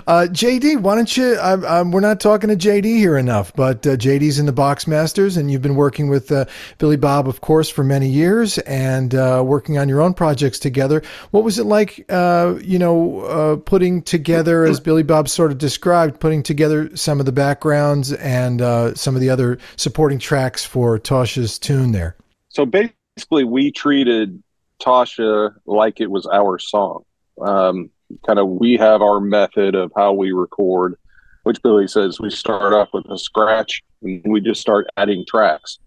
Uh, 0.06 0.26
JD, 0.28 0.80
why 0.80 0.96
don't 0.96 1.16
you? 1.16 1.36
I, 1.36 1.52
I, 1.52 1.82
we're 1.82 2.00
not 2.00 2.18
talking 2.18 2.50
to 2.50 2.56
JD 2.56 2.84
here 2.84 3.16
enough, 3.16 3.54
but 3.54 3.86
uh, 3.86 3.90
JD's 3.96 4.40
in 4.40 4.46
the 4.46 4.52
Boxmasters, 4.52 5.36
and 5.36 5.48
you've 5.48 5.62
been 5.62 5.76
working 5.76 6.08
with 6.08 6.32
uh, 6.32 6.46
Billy 6.78 6.96
Bob, 6.96 7.28
of 7.28 7.42
course, 7.42 7.70
for 7.70 7.84
many 7.84 8.08
years, 8.08 8.58
and 8.58 9.14
uh, 9.14 9.42
working 9.46 9.78
on 9.78 9.88
your 9.88 10.00
own 10.00 10.14
projects 10.14 10.58
together. 10.58 11.00
What 11.30 11.44
was 11.44 11.60
it 11.60 11.64
like, 11.64 12.04
uh, 12.08 12.56
you 12.60 12.78
know, 12.78 13.20
uh, 13.20 13.56
putting 13.56 14.02
together, 14.02 14.64
as 14.64 14.80
Billy 14.80 15.04
Bob 15.04 15.28
sort 15.28 15.52
of 15.52 15.58
described, 15.58 16.18
putting 16.18 16.42
together 16.42 16.94
some 16.96 17.20
of 17.20 17.26
the 17.26 17.32
backgrounds 17.32 18.12
and 18.14 18.60
some 18.98 19.14
of 19.14 19.20
the 19.20 19.30
other 19.30 19.58
supporting 19.76 20.18
tracks 20.18 20.64
for 20.64 20.98
Tausha's 20.98 21.56
tune 21.56 21.92
there? 21.92 22.16
So 22.48 22.66
basically, 22.66 23.44
we 23.44 23.70
treated 23.70 24.42
Tausha 24.80 25.54
like 25.66 26.00
it 26.00 26.10
was 26.10 26.26
our 26.26 26.58
song. 26.58 27.02
Um, 27.40 27.90
kind 28.26 28.38
of, 28.38 28.48
we 28.48 28.76
have 28.76 29.02
our 29.02 29.20
method 29.20 29.74
of 29.74 29.92
how 29.96 30.12
we 30.12 30.32
record, 30.32 30.96
which 31.42 31.62
Billy 31.62 31.86
says 31.86 32.20
we 32.20 32.30
start 32.30 32.72
off 32.72 32.88
with 32.92 33.10
a 33.10 33.18
scratch 33.18 33.82
and 34.02 34.22
we 34.24 34.40
just 34.40 34.60
start 34.60 34.86
adding 34.96 35.24
tracks. 35.26 35.78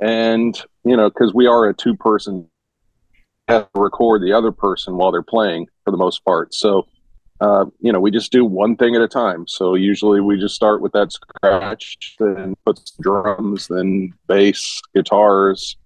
And, 0.00 0.60
you 0.84 0.96
know, 0.96 1.10
because 1.10 1.34
we 1.34 1.46
are 1.46 1.68
a 1.68 1.74
two 1.74 1.96
person, 1.96 2.48
have 3.48 3.70
to 3.72 3.80
record 3.80 4.22
the 4.22 4.32
other 4.32 4.52
person 4.52 4.96
while 4.96 5.12
they're 5.12 5.22
playing 5.22 5.66
for 5.84 5.90
the 5.90 5.96
most 5.96 6.24
part. 6.24 6.54
So, 6.54 6.86
uh, 7.40 7.66
you 7.80 7.92
know, 7.92 8.00
we 8.00 8.10
just 8.10 8.32
do 8.32 8.44
one 8.44 8.76
thing 8.76 8.94
at 8.94 9.02
a 9.02 9.08
time. 9.08 9.46
So 9.48 9.74
usually 9.74 10.20
we 10.20 10.38
just 10.38 10.54
start 10.54 10.82
with 10.82 10.92
that 10.92 11.12
scratch, 11.12 12.16
then 12.18 12.54
put 12.64 12.80
drums, 13.00 13.66
then 13.68 14.12
bass, 14.26 14.80
guitars, 14.94 15.76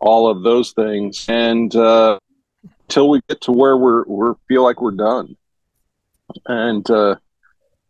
all 0.00 0.28
of 0.28 0.42
those 0.42 0.72
things, 0.72 1.26
and 1.28 1.74
uh, 1.76 2.18
till 2.88 3.08
we 3.08 3.20
get 3.28 3.40
to 3.42 3.52
where 3.52 3.76
we're 3.76 4.04
we 4.04 4.34
feel 4.48 4.62
like 4.62 4.80
we're 4.80 4.90
done. 4.92 5.36
And 6.46 6.88
uh, 6.90 7.16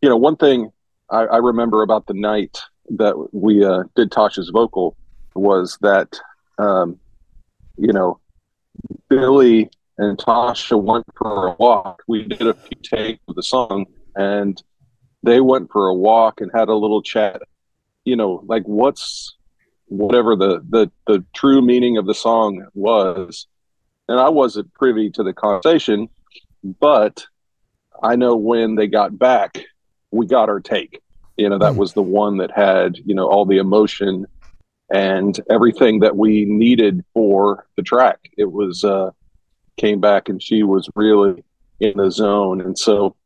you 0.03 0.09
know, 0.09 0.17
one 0.17 0.37
thing 0.37 0.71
I, 1.11 1.23
I, 1.23 1.37
remember 1.39 1.83
about 1.83 2.07
the 2.07 2.15
night 2.15 2.59
that 2.91 3.29
we 3.33 3.65
uh, 3.65 3.85
did 3.95 4.11
Tausha's 4.11 4.51
vocal 4.51 4.97
was 5.35 5.79
that 5.83 6.19
um, 6.59 6.99
you 7.77 7.93
know 7.93 8.21
Billy 9.09 9.71
and 9.99 10.17
Tausha 10.19 10.81
went 10.81 11.07
for 11.17 11.49
a 11.49 11.53
walk. 11.53 12.03
We 12.09 12.25
did 12.25 12.47
a 12.47 12.55
few 12.55 12.81
takes 12.83 13.21
of 13.29 13.35
the 13.35 13.43
song, 13.43 13.87
and 14.17 14.61
they 15.23 15.41
went 15.41 15.71
for 15.71 15.89
a 15.89 15.95
walk 15.95 16.41
and 16.41 16.51
had 16.55 16.69
a 16.69 16.75
little 16.75 17.03
chat. 17.03 17.43
You 18.05 18.17
know, 18.17 18.43
like 18.47 18.63
what's 18.65 19.37
whatever 19.91 20.37
the, 20.37 20.65
the 20.69 20.91
the 21.07 21.25
true 21.35 21.61
meaning 21.63 21.99
of 21.99 22.07
the 22.07 22.15
song 22.15 22.67
was. 22.75 23.47
And 24.09 24.19
i 24.19 24.29
wasn't 24.29 24.75
privy 24.75 25.09
to 25.11 25.23
the 25.23 25.33
conversation 25.33 26.09
but 26.81 27.25
i 28.03 28.17
know 28.17 28.35
when 28.35 28.75
they 28.75 28.89
got 28.89 29.17
back 29.17 29.65
we 30.11 30.27
got 30.27 30.49
our 30.49 30.61
take. 30.61 31.01
You 31.37 31.49
know 31.49 31.59
that 31.59 31.73
hmm. 31.73 31.79
was 31.79 31.95
the 31.95 32.03
one 32.03 32.39
that 32.39 32.51
had 32.51 32.99
you 33.05 33.15
know 33.15 33.29
all 33.29 33.47
the 33.47 33.59
emotion 33.59 34.27
and 34.93 35.39
everything 35.49 36.01
that 36.01 36.17
we 36.17 36.45
needed 36.45 37.05
for 37.15 37.67
the 37.77 37.83
track. 37.83 38.31
It 38.37 38.51
was 38.53 38.85
uh 38.85 39.11
came 39.77 40.01
back 40.01 40.29
and 40.29 40.43
she 40.43 40.63
was 40.63 40.89
really 40.95 41.43
in 41.79 41.97
the 41.97 42.11
zone. 42.11 42.61
And 42.61 42.79
so 42.79 43.17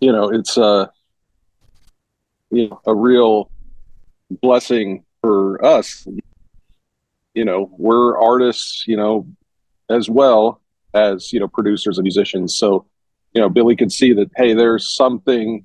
you 0.00 0.12
know 0.12 0.30
it's 0.30 0.56
uh 0.56 0.86
you 2.50 2.68
know 2.68 2.80
a 2.86 2.94
real 2.94 3.50
blessing 4.30 5.04
for 5.24 5.64
us, 5.64 6.06
you 7.32 7.46
know, 7.46 7.70
we're 7.78 8.20
artists, 8.20 8.84
you 8.86 8.94
know, 8.94 9.26
as 9.88 10.10
well 10.10 10.60
as, 10.92 11.32
you 11.32 11.40
know, 11.40 11.48
producers 11.48 11.96
and 11.96 12.04
musicians. 12.04 12.58
So, 12.58 12.84
you 13.32 13.40
know, 13.40 13.48
Billy 13.48 13.74
could 13.74 13.90
see 13.90 14.12
that, 14.12 14.30
hey, 14.36 14.52
there's 14.52 14.94
something 14.94 15.64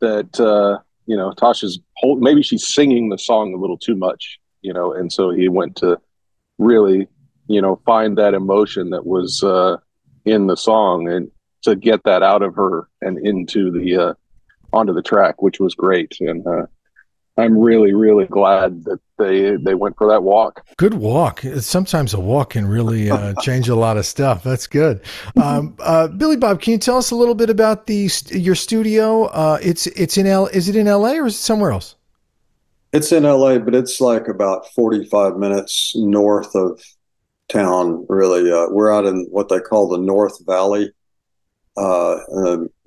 that, 0.00 0.40
uh, 0.40 0.82
you 1.06 1.16
know, 1.16 1.30
Tausha's 1.30 1.78
whole, 1.94 2.16
maybe 2.16 2.42
she's 2.42 2.66
singing 2.66 3.08
the 3.08 3.18
song 3.18 3.54
a 3.54 3.56
little 3.56 3.78
too 3.78 3.94
much, 3.94 4.40
you 4.62 4.72
know, 4.72 4.92
and 4.92 5.12
so 5.12 5.30
he 5.30 5.48
went 5.48 5.76
to 5.76 6.00
really, 6.58 7.06
you 7.46 7.62
know, 7.62 7.80
find 7.86 8.18
that 8.18 8.34
emotion 8.34 8.90
that 8.90 9.06
was 9.06 9.44
uh, 9.44 9.76
in 10.24 10.48
the 10.48 10.56
song 10.56 11.08
and 11.08 11.30
to 11.62 11.76
get 11.76 12.02
that 12.02 12.24
out 12.24 12.42
of 12.42 12.56
her 12.56 12.88
and 13.00 13.24
into 13.24 13.70
the, 13.70 13.96
uh, 13.96 14.14
onto 14.72 14.92
the 14.92 15.02
track, 15.02 15.40
which 15.40 15.60
was 15.60 15.76
great. 15.76 16.16
And, 16.18 16.44
uh, 16.44 16.66
I'm 17.38 17.58
really, 17.58 17.92
really 17.92 18.24
glad 18.24 18.84
that 18.84 18.98
they 19.18 19.56
they 19.56 19.74
went 19.74 19.96
for 19.98 20.08
that 20.08 20.22
walk. 20.22 20.66
Good 20.76 20.94
walk. 20.94 21.40
Sometimes 21.60 22.14
a 22.14 22.20
walk 22.20 22.50
can 22.50 22.66
really 22.66 23.10
uh, 23.10 23.34
change 23.42 23.68
a 23.68 23.74
lot 23.74 23.96
of 23.96 24.06
stuff. 24.06 24.42
That's 24.42 24.66
good. 24.66 25.02
Um, 25.40 25.76
uh, 25.80 26.08
Billy 26.08 26.36
Bob, 26.36 26.62
can 26.62 26.72
you 26.72 26.78
tell 26.78 26.96
us 26.96 27.10
a 27.10 27.16
little 27.16 27.34
bit 27.34 27.50
about 27.50 27.86
the 27.86 28.10
your 28.30 28.54
studio? 28.54 29.24
Uh, 29.24 29.58
it's 29.62 29.86
it's 29.88 30.16
in 30.16 30.26
L. 30.26 30.46
Is 30.46 30.68
it 30.68 30.76
in 30.76 30.88
L.A. 30.88 31.18
or 31.18 31.26
is 31.26 31.34
it 31.34 31.38
somewhere 31.38 31.72
else? 31.72 31.96
It's 32.92 33.12
in 33.12 33.26
L.A., 33.26 33.58
but 33.58 33.74
it's 33.74 34.00
like 34.00 34.28
about 34.28 34.72
45 34.72 35.36
minutes 35.36 35.92
north 35.96 36.54
of 36.54 36.80
town. 37.48 38.06
Really, 38.08 38.50
uh, 38.50 38.68
we're 38.70 38.92
out 38.92 39.04
in 39.04 39.26
what 39.30 39.50
they 39.50 39.60
call 39.60 39.88
the 39.88 39.98
North 39.98 40.44
Valley. 40.46 40.90
Uh, 41.76 42.18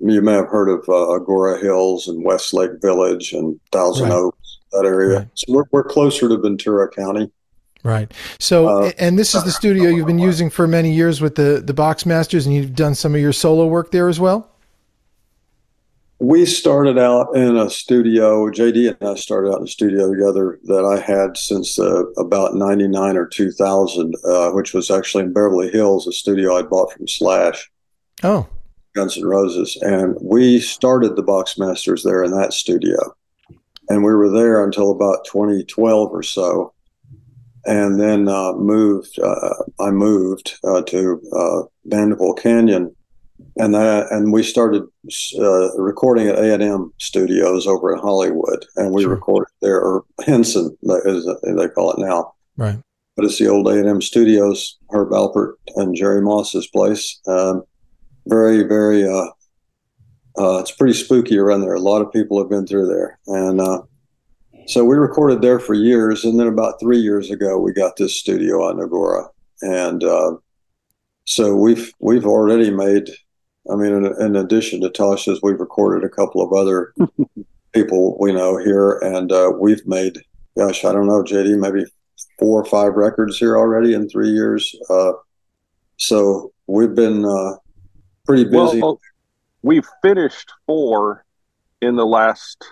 you 0.00 0.20
may 0.22 0.32
have 0.32 0.48
heard 0.48 0.68
of 0.68 0.80
uh, 0.88 1.18
Agoura 1.18 1.60
Hills 1.62 2.08
and 2.08 2.24
Westlake 2.24 2.80
Village 2.82 3.32
and 3.32 3.58
Thousand 3.70 4.08
right. 4.08 4.16
Oaks, 4.16 4.58
that 4.72 4.84
area. 4.84 5.18
Right. 5.20 5.28
So 5.34 5.52
we're, 5.52 5.64
we're 5.70 5.84
closer 5.84 6.28
to 6.28 6.36
Ventura 6.36 6.88
County. 6.90 7.30
Right. 7.82 8.12
So, 8.38 8.68
uh, 8.68 8.92
and 8.98 9.18
this 9.18 9.34
is 9.34 9.44
the 9.44 9.50
studio 9.50 9.88
you've 9.88 10.06
been 10.06 10.18
using 10.18 10.50
for 10.50 10.66
many 10.66 10.92
years 10.92 11.20
with 11.20 11.34
the 11.34 11.62
the 11.64 11.72
Boxmasters, 11.72 12.44
and 12.44 12.54
you've 12.54 12.74
done 12.74 12.94
some 12.94 13.14
of 13.14 13.20
your 13.20 13.32
solo 13.32 13.66
work 13.66 13.90
there 13.90 14.08
as 14.08 14.20
well. 14.20 14.50
We 16.18 16.44
started 16.44 16.98
out 16.98 17.34
in 17.34 17.56
a 17.56 17.70
studio. 17.70 18.50
JD 18.50 18.98
and 19.00 19.08
I 19.08 19.14
started 19.14 19.52
out 19.52 19.60
in 19.60 19.64
a 19.64 19.68
studio 19.68 20.12
together 20.12 20.58
that 20.64 20.84
I 20.84 21.00
had 21.00 21.38
since 21.38 21.78
uh, 21.78 22.04
about 22.18 22.54
'99 22.54 23.16
or 23.16 23.26
2000, 23.26 24.14
uh, 24.26 24.50
which 24.50 24.74
was 24.74 24.90
actually 24.90 25.24
in 25.24 25.32
Beverly 25.32 25.70
Hills, 25.70 26.06
a 26.06 26.12
studio 26.12 26.56
I 26.56 26.62
bought 26.62 26.92
from 26.92 27.08
Slash. 27.08 27.70
Oh, 28.22 28.46
Guns 28.94 29.16
N' 29.16 29.24
Roses, 29.24 29.76
and 29.82 30.16
we 30.20 30.60
started 30.60 31.16
the 31.16 31.22
Boxmasters 31.22 32.02
there 32.02 32.24
in 32.24 32.32
that 32.32 32.52
studio, 32.52 32.96
and 33.88 34.04
we 34.04 34.12
were 34.12 34.30
there 34.30 34.64
until 34.64 34.90
about 34.90 35.24
2012 35.26 36.10
or 36.10 36.22
so, 36.22 36.72
and 37.64 38.00
then 38.00 38.28
uh, 38.28 38.52
moved. 38.54 39.18
Uh, 39.18 39.54
I 39.78 39.90
moved 39.90 40.58
uh, 40.64 40.82
to 40.82 41.20
uh, 41.32 41.62
Vanderbilt 41.84 42.40
Canyon, 42.42 42.94
and 43.56 43.74
that 43.74 44.10
and 44.10 44.32
we 44.32 44.42
started 44.42 44.82
uh, 45.38 45.76
recording 45.76 46.28
at 46.28 46.38
A 46.38 46.54
and 46.54 46.62
M 46.62 46.92
Studios 46.98 47.66
over 47.66 47.92
in 47.92 48.00
Hollywood, 48.00 48.64
and 48.76 48.92
we 48.92 49.02
sure. 49.02 49.10
recorded 49.10 49.52
there, 49.60 49.80
or 49.80 50.04
Henson 50.26 50.76
as 51.06 51.26
they 51.42 51.68
call 51.68 51.92
it 51.92 51.98
now, 51.98 52.32
right. 52.56 52.78
But 53.16 53.26
it's 53.26 53.38
the 53.38 53.48
old 53.48 53.68
A 53.68 53.78
and 53.78 53.88
M 53.88 54.02
Studios, 54.02 54.78
Herb 54.90 55.10
Alpert 55.10 55.54
and 55.76 55.94
Jerry 55.94 56.22
Moss's 56.22 56.66
place. 56.68 57.20
Um, 57.26 57.62
very, 58.26 58.62
very, 58.62 59.04
uh, 59.04 59.26
uh, 60.38 60.58
it's 60.58 60.72
pretty 60.72 60.94
spooky 60.94 61.38
around 61.38 61.60
there. 61.60 61.74
A 61.74 61.80
lot 61.80 62.02
of 62.02 62.12
people 62.12 62.38
have 62.38 62.50
been 62.50 62.66
through 62.66 62.86
there. 62.86 63.18
And 63.26 63.60
uh, 63.60 63.82
so 64.66 64.84
we 64.84 64.96
recorded 64.96 65.42
there 65.42 65.58
for 65.58 65.74
years. 65.74 66.24
And 66.24 66.38
then 66.38 66.46
about 66.46 66.80
three 66.80 66.98
years 66.98 67.30
ago, 67.30 67.58
we 67.58 67.72
got 67.72 67.96
this 67.96 68.16
studio 68.16 68.62
on 68.64 68.76
Agoura. 68.76 69.28
And 69.62 70.02
uh, 70.04 70.36
so 71.24 71.56
we've, 71.56 71.92
we've 71.98 72.26
already 72.26 72.70
made, 72.70 73.10
I 73.70 73.76
mean, 73.76 73.92
in, 73.92 74.06
in 74.20 74.36
addition 74.36 74.80
to 74.82 74.90
Tausha's, 74.90 75.40
we've 75.42 75.60
recorded 75.60 76.04
a 76.04 76.14
couple 76.14 76.42
of 76.42 76.52
other 76.52 76.94
people 77.72 78.16
we 78.18 78.32
know 78.32 78.56
here. 78.56 78.98
And 79.02 79.32
uh, 79.32 79.52
we've 79.58 79.86
made, 79.86 80.18
gosh, 80.56 80.84
I 80.84 80.92
don't 80.92 81.08
know, 81.08 81.22
JD, 81.22 81.58
maybe 81.58 81.84
four 82.38 82.60
or 82.60 82.64
five 82.64 82.94
records 82.94 83.38
here 83.38 83.58
already 83.58 83.92
in 83.92 84.08
three 84.08 84.30
years. 84.30 84.74
Uh, 84.88 85.12
so 85.96 86.52
we've 86.66 86.94
been 86.94 87.24
uh, 87.24 87.56
pretty 88.30 88.44
busy. 88.44 88.80
Well, 88.80 89.00
we 89.62 89.82
finished 90.02 90.52
four 90.66 91.24
in 91.80 91.96
the 91.96 92.06
last 92.06 92.64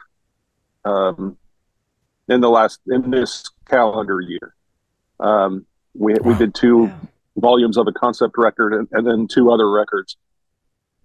um, 0.85 1.37
in 2.29 2.41
the 2.41 2.49
last 2.49 2.81
in 2.87 3.11
this 3.11 3.45
calendar 3.69 4.21
year. 4.21 4.55
Um, 5.21 5.67
we 5.95 6.15
wow. 6.15 6.31
we 6.31 6.35
did 6.39 6.55
two 6.55 6.85
yeah. 6.85 6.97
volumes 7.37 7.77
of 7.77 7.89
a 7.89 7.93
concept 7.93 8.39
record 8.39 8.73
and, 8.73 8.89
and, 8.93 9.07
then 9.07 9.27
two 9.27 9.51
other 9.51 9.71
records. 9.71 10.17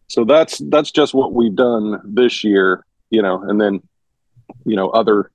So 0.07 0.24
that's 0.24 0.60
that's 0.69 0.91
just 0.91 1.13
what 1.13 1.33
we've 1.33 1.55
done 1.55 2.00
this 2.03 2.43
year, 2.43 2.86
you 3.10 3.22
know, 3.22 3.41
and 3.41 3.60
then 3.60 3.81
you 4.65 4.75
know 4.75 4.89
other. 4.89 5.31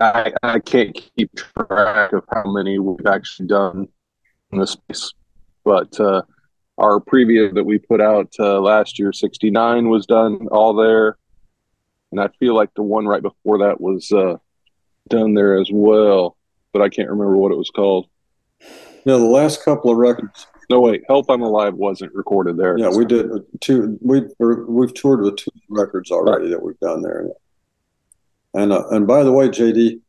I 0.00 0.32
I 0.42 0.58
can't 0.58 0.98
keep 1.16 1.34
track 1.36 2.12
of 2.14 2.24
how 2.32 2.50
many 2.50 2.78
we've 2.78 3.06
actually 3.06 3.46
done 3.46 3.88
in 4.50 4.58
this 4.58 4.72
space, 4.72 5.12
but 5.64 6.00
uh, 6.00 6.22
our 6.80 6.98
preview 6.98 7.54
that 7.54 7.64
we 7.64 7.78
put 7.78 8.00
out 8.00 8.32
uh, 8.38 8.58
last 8.60 8.98
year, 8.98 9.12
69, 9.12 9.88
was 9.88 10.06
done 10.06 10.48
all 10.50 10.74
there. 10.74 11.18
And 12.10 12.20
I 12.20 12.28
feel 12.40 12.56
like 12.56 12.74
the 12.74 12.82
one 12.82 13.06
right 13.06 13.22
before 13.22 13.58
that 13.58 13.80
was 13.80 14.10
uh, 14.10 14.36
done 15.08 15.34
there 15.34 15.60
as 15.60 15.68
well, 15.70 16.36
but 16.72 16.82
I 16.82 16.88
can't 16.88 17.10
remember 17.10 17.36
what 17.36 17.52
it 17.52 17.58
was 17.58 17.70
called. 17.70 18.06
Yeah, 19.04 19.16
the 19.16 19.18
last 19.18 19.64
couple 19.64 19.90
of 19.90 19.98
records. 19.98 20.46
No 20.70 20.80
wait, 20.80 21.02
Help 21.08 21.28
I'm 21.30 21.42
Alive 21.42 21.74
wasn't 21.74 22.14
recorded 22.14 22.56
there. 22.56 22.78
Yeah, 22.78 22.90
we 22.90 23.04
did 23.04 23.28
two. 23.60 23.98
We 24.00 24.22
we've 24.38 24.94
toured 24.94 25.20
with 25.20 25.36
two 25.36 25.50
records 25.68 26.12
already 26.12 26.44
right. 26.44 26.50
that 26.50 26.62
we've 26.62 26.78
done 26.78 27.02
there. 27.02 27.28
And 28.54 28.72
uh, 28.72 28.86
and 28.90 29.04
by 29.04 29.24
the 29.24 29.32
way, 29.32 29.48
JD, 29.48 30.00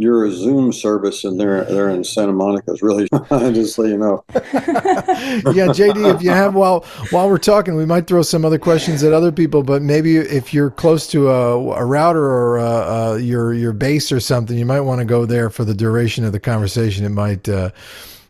your 0.00 0.30
Zoom 0.30 0.72
service 0.72 1.24
in 1.24 1.36
there 1.36 1.64
there 1.64 1.90
in 1.90 2.02
Santa 2.02 2.32
Monica 2.32 2.72
is 2.72 2.80
really 2.80 3.06
just 3.30 3.74
so 3.74 3.84
you 3.84 3.98
know. 3.98 4.24
yeah, 4.34 5.68
JD, 5.68 6.14
if 6.14 6.22
you 6.22 6.30
have 6.30 6.54
while 6.54 6.80
while 7.10 7.28
we're 7.28 7.38
talking, 7.38 7.76
we 7.76 7.84
might 7.84 8.06
throw 8.06 8.22
some 8.22 8.44
other 8.44 8.58
questions 8.58 9.02
at 9.02 9.12
other 9.12 9.30
people, 9.30 9.62
but 9.62 9.82
maybe 9.82 10.16
if 10.16 10.54
you're 10.54 10.70
close 10.70 11.06
to 11.08 11.28
a, 11.28 11.58
a 11.74 11.84
router 11.84 12.24
or 12.24 12.58
a, 12.58 12.64
a, 12.64 13.18
your 13.20 13.52
your 13.52 13.72
base 13.72 14.10
or 14.10 14.20
something, 14.20 14.56
you 14.56 14.66
might 14.66 14.80
want 14.80 15.00
to 15.00 15.04
go 15.04 15.26
there 15.26 15.50
for 15.50 15.64
the 15.64 15.74
duration 15.74 16.24
of 16.24 16.32
the 16.32 16.40
conversation. 16.40 17.04
It 17.04 17.10
might. 17.10 17.48
Uh, 17.48 17.70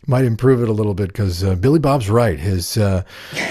might 0.06 0.24
improve 0.24 0.62
it 0.62 0.68
a 0.68 0.72
little 0.72 0.94
bit 0.94 1.08
because 1.08 1.44
uh, 1.44 1.54
Billy 1.54 1.78
Bob's 1.78 2.10
right. 2.10 2.38
His 2.38 2.76
uh, 2.76 3.04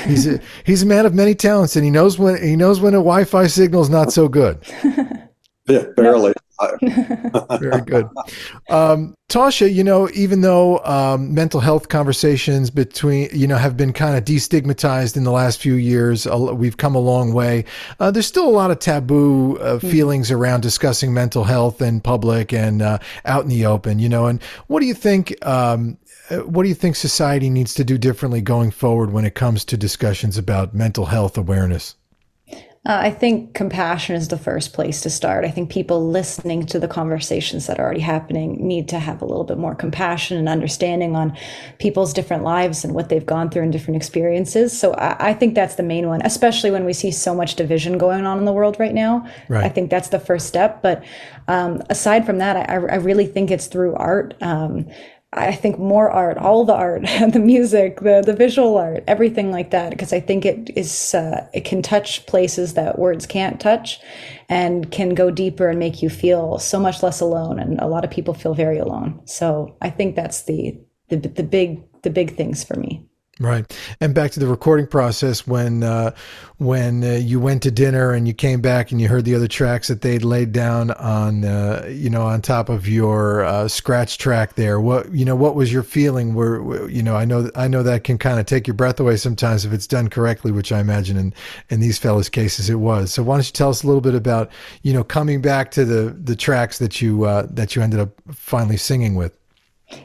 he's 0.06 0.28
a, 0.28 0.42
he's 0.66 0.82
a 0.82 0.86
man 0.86 1.06
of 1.06 1.14
many 1.14 1.34
talents, 1.34 1.76
and 1.76 1.86
he 1.86 1.92
knows 1.92 2.20
when 2.20 2.42
he 2.42 2.56
knows 2.56 2.82
when 2.82 2.96
a 2.96 2.98
Wi-Fi 2.98 3.48
signal 3.48 3.82
is 3.82 3.90
not 3.90 4.12
so 4.12 4.28
good. 4.28 4.60
yeah, 5.68 5.86
barely. 5.96 6.34
Very 7.60 7.82
good. 7.86 8.10
Um, 8.70 9.16
Tausha, 9.30 9.72
you 9.72 9.84
know, 9.84 10.10
even 10.14 10.42
though 10.42 10.80
um, 10.86 11.34
mental 11.34 11.60
health 11.60 11.90
conversations 11.90 12.70
between, 12.70 13.30
you 13.32 13.48
know, 13.48 13.58
have 13.58 13.78
been 13.78 13.94
kind 13.94 14.18
of 14.18 14.26
destigmatized 14.26 15.16
in 15.16 15.24
the 15.24 15.32
last 15.32 15.62
few 15.62 15.76
years, 15.76 16.26
we've 16.26 16.78
come 16.78 16.96
a 16.96 17.00
long 17.00 17.34
way. 17.34 17.66
Uh, 18.00 18.12
there's 18.12 18.28
still 18.28 18.48
a 18.48 18.52
lot 18.52 18.72
of 18.72 18.80
taboo 18.80 19.58
uh, 19.58 19.80
hmm. 19.80 19.90
feelings 19.90 20.32
around 20.32 20.62
discussing 20.62 21.14
mental 21.14 21.44
health 21.44 21.82
in 21.82 22.02
public 22.02 22.52
and 22.54 22.82
uh, 22.82 22.98
out 23.26 23.44
in 23.44 23.50
the 23.50 23.66
open, 23.66 24.00
you 24.00 24.10
know. 24.10 24.26
And 24.26 24.42
what 24.68 24.80
do 24.80 24.86
you 24.86 24.96
think? 24.96 25.34
Um, 25.46 25.98
uh, 26.30 26.38
what 26.40 26.64
do 26.64 26.70
you 26.70 26.76
think 26.76 26.96
society 26.96 27.50
needs 27.50 27.74
to 27.74 27.84
do 27.84 27.98
differently 27.98 28.42
going 28.42 28.72
forward 28.72 29.12
when 29.12 29.26
it 29.26 29.34
comes 29.34 29.66
to 29.66 29.78
discussions 29.78 30.38
about 30.38 30.74
mental 30.76 31.06
health 31.06 31.38
awareness? 31.38 31.96
Uh, 32.86 32.98
I 33.02 33.12
think 33.12 33.54
compassion 33.54 34.16
is 34.16 34.30
the 34.30 34.38
first 34.38 34.72
place 34.72 35.02
to 35.02 35.10
start. 35.10 35.44
I 35.44 35.52
think 35.52 35.70
people 35.70 36.10
listening 36.10 36.66
to 36.68 36.80
the 36.80 36.88
conversations 36.88 37.68
that 37.68 37.78
are 37.78 37.84
already 37.84 38.00
happening 38.00 38.66
need 38.66 38.88
to 38.90 39.00
have 39.00 39.22
a 39.22 39.26
little 39.26 39.44
bit 39.44 39.58
more 39.58 39.76
compassion 39.76 40.38
and 40.38 40.48
understanding 40.48 41.14
on 41.14 41.38
people's 41.78 42.14
different 42.14 42.44
lives 42.44 42.86
and 42.86 42.96
what 42.96 43.10
they've 43.10 43.26
gone 43.26 43.50
through 43.50 43.64
and 43.64 43.74
different 43.74 43.98
experiences. 43.98 44.80
So 44.80 44.94
I, 44.94 45.32
I 45.32 45.34
think 45.34 45.56
that's 45.56 45.76
the 45.76 45.84
main 45.84 46.08
one, 46.08 46.22
especially 46.24 46.72
when 46.72 46.86
we 46.86 46.94
see 46.94 47.12
so 47.12 47.36
much 47.36 47.56
division 47.56 47.98
going 47.98 48.26
on 48.26 48.38
in 48.38 48.46
the 48.46 48.54
world 48.54 48.80
right 48.80 48.94
now. 48.94 49.28
Right. 49.50 49.66
I 49.66 49.70
think 49.70 49.90
that's 49.90 50.10
the 50.10 50.20
first 50.20 50.48
step. 50.48 50.82
But 50.82 51.04
um, 51.50 51.84
aside 51.90 52.26
from 52.26 52.38
that, 52.38 52.56
I, 52.56 52.76
I, 52.76 52.96
really 52.96 53.26
think 53.26 53.52
it's 53.52 53.68
through 53.68 53.96
art. 53.96 54.36
Um, 54.42 54.88
I 55.32 55.52
think 55.52 55.78
more 55.78 56.10
art, 56.10 56.38
all 56.38 56.66
the 56.66 56.74
art, 56.74 57.04
the 57.32 57.40
music, 57.40 58.00
the 58.00 58.24
the 58.26 58.34
visual 58.34 58.78
art, 58.78 59.04
everything 59.08 59.52
like 59.52 59.72
that, 59.72 59.92
because 59.92 60.12
I 60.12 60.20
think 60.20 60.46
it 60.46 60.72
is 60.76 61.14
uh, 61.14 61.48
it 61.54 61.66
can 61.66 61.82
touch 61.82 62.26
places 62.26 62.74
that 62.74 62.98
words 62.98 63.28
can't 63.28 63.60
touch, 63.60 64.00
and 64.50 64.92
can 64.92 65.10
go 65.10 65.30
deeper 65.30 65.70
and 65.70 65.78
make 65.78 66.02
you 66.02 66.10
feel 66.10 66.58
so 66.58 66.80
much 66.80 67.04
less 67.04 67.20
alone. 67.20 67.60
And 67.60 67.80
a 67.80 67.88
lot 67.88 68.04
of 68.04 68.12
people 68.12 68.34
feel 68.34 68.56
very 68.56 68.80
alone. 68.80 69.22
So 69.26 69.78
I 69.82 69.92
think 69.92 70.16
that's 70.16 70.44
the 70.44 70.80
the 71.10 71.18
the 71.18 71.44
big 71.44 71.84
the 72.02 72.10
big 72.10 72.36
things 72.36 72.64
for 72.64 72.76
me. 72.76 73.06
Right, 73.42 73.74
and 74.02 74.14
back 74.14 74.32
to 74.32 74.40
the 74.42 74.48
recording 74.48 74.86
process 74.86 75.48
when 75.48 75.82
uh, 75.82 76.12
when 76.58 77.06
uh, 77.06 77.12
you 77.14 77.40
went 77.40 77.64
to 77.64 77.72
dinner 77.72 78.12
and 78.12 78.28
you 78.28 78.34
came 78.34 78.60
back 78.60 78.92
and 78.92 79.00
you 79.00 79.08
heard 79.08 79.24
the 79.24 79.34
other 79.34 79.48
tracks 79.48 79.88
that 79.88 80.02
they'd 80.02 80.26
laid 80.26 80.52
down 80.52 80.92
on 80.92 81.46
uh, 81.46 81.88
you 81.90 82.10
know 82.10 82.24
on 82.24 82.42
top 82.42 82.68
of 82.68 82.86
your 82.86 83.46
uh, 83.46 83.70
scratch 83.70 84.18
track 84.18 84.56
there. 84.56 84.82
What 84.82 85.14
you 85.14 85.24
know, 85.24 85.38
what 85.38 85.56
was 85.56 85.72
your 85.72 85.84
feeling? 85.84 86.34
Where 86.34 86.90
you 86.90 87.02
know, 87.02 87.16
I 87.16 87.24
know 87.24 87.50
I 87.56 87.70
know 87.70 87.82
that 87.82 88.04
can 88.04 88.18
kind 88.18 88.42
of 88.42 88.46
take 88.46 88.68
your 88.68 88.74
breath 88.74 89.00
away 89.00 89.16
sometimes 89.16 89.64
if 89.64 89.72
it's 89.72 89.88
done 89.88 90.10
correctly, 90.10 90.52
which 90.52 90.74
I 90.74 90.82
imagine 90.82 91.16
in 91.16 91.34
in 91.70 91.80
these 91.80 91.98
fellas' 91.98 92.28
cases 92.28 92.70
it 92.70 92.76
was. 92.76 93.14
So 93.14 93.24
why 93.24 93.38
don't 93.38 93.48
you 93.48 93.54
tell 93.54 93.70
us 93.70 93.84
a 93.84 93.88
little 93.88 94.02
bit 94.02 94.16
about 94.16 94.52
you 94.84 94.92
know 94.92 95.06
coming 95.06 95.42
back 95.42 95.72
to 95.72 95.86
the 95.86 96.10
the 96.10 96.36
tracks 96.36 96.78
that 96.80 97.02
you 97.02 97.24
uh, 97.24 97.48
that 97.52 97.74
you 97.74 97.82
ended 97.82 98.02
up 98.02 98.10
finally 98.34 98.76
singing 98.76 99.16
with? 99.16 99.39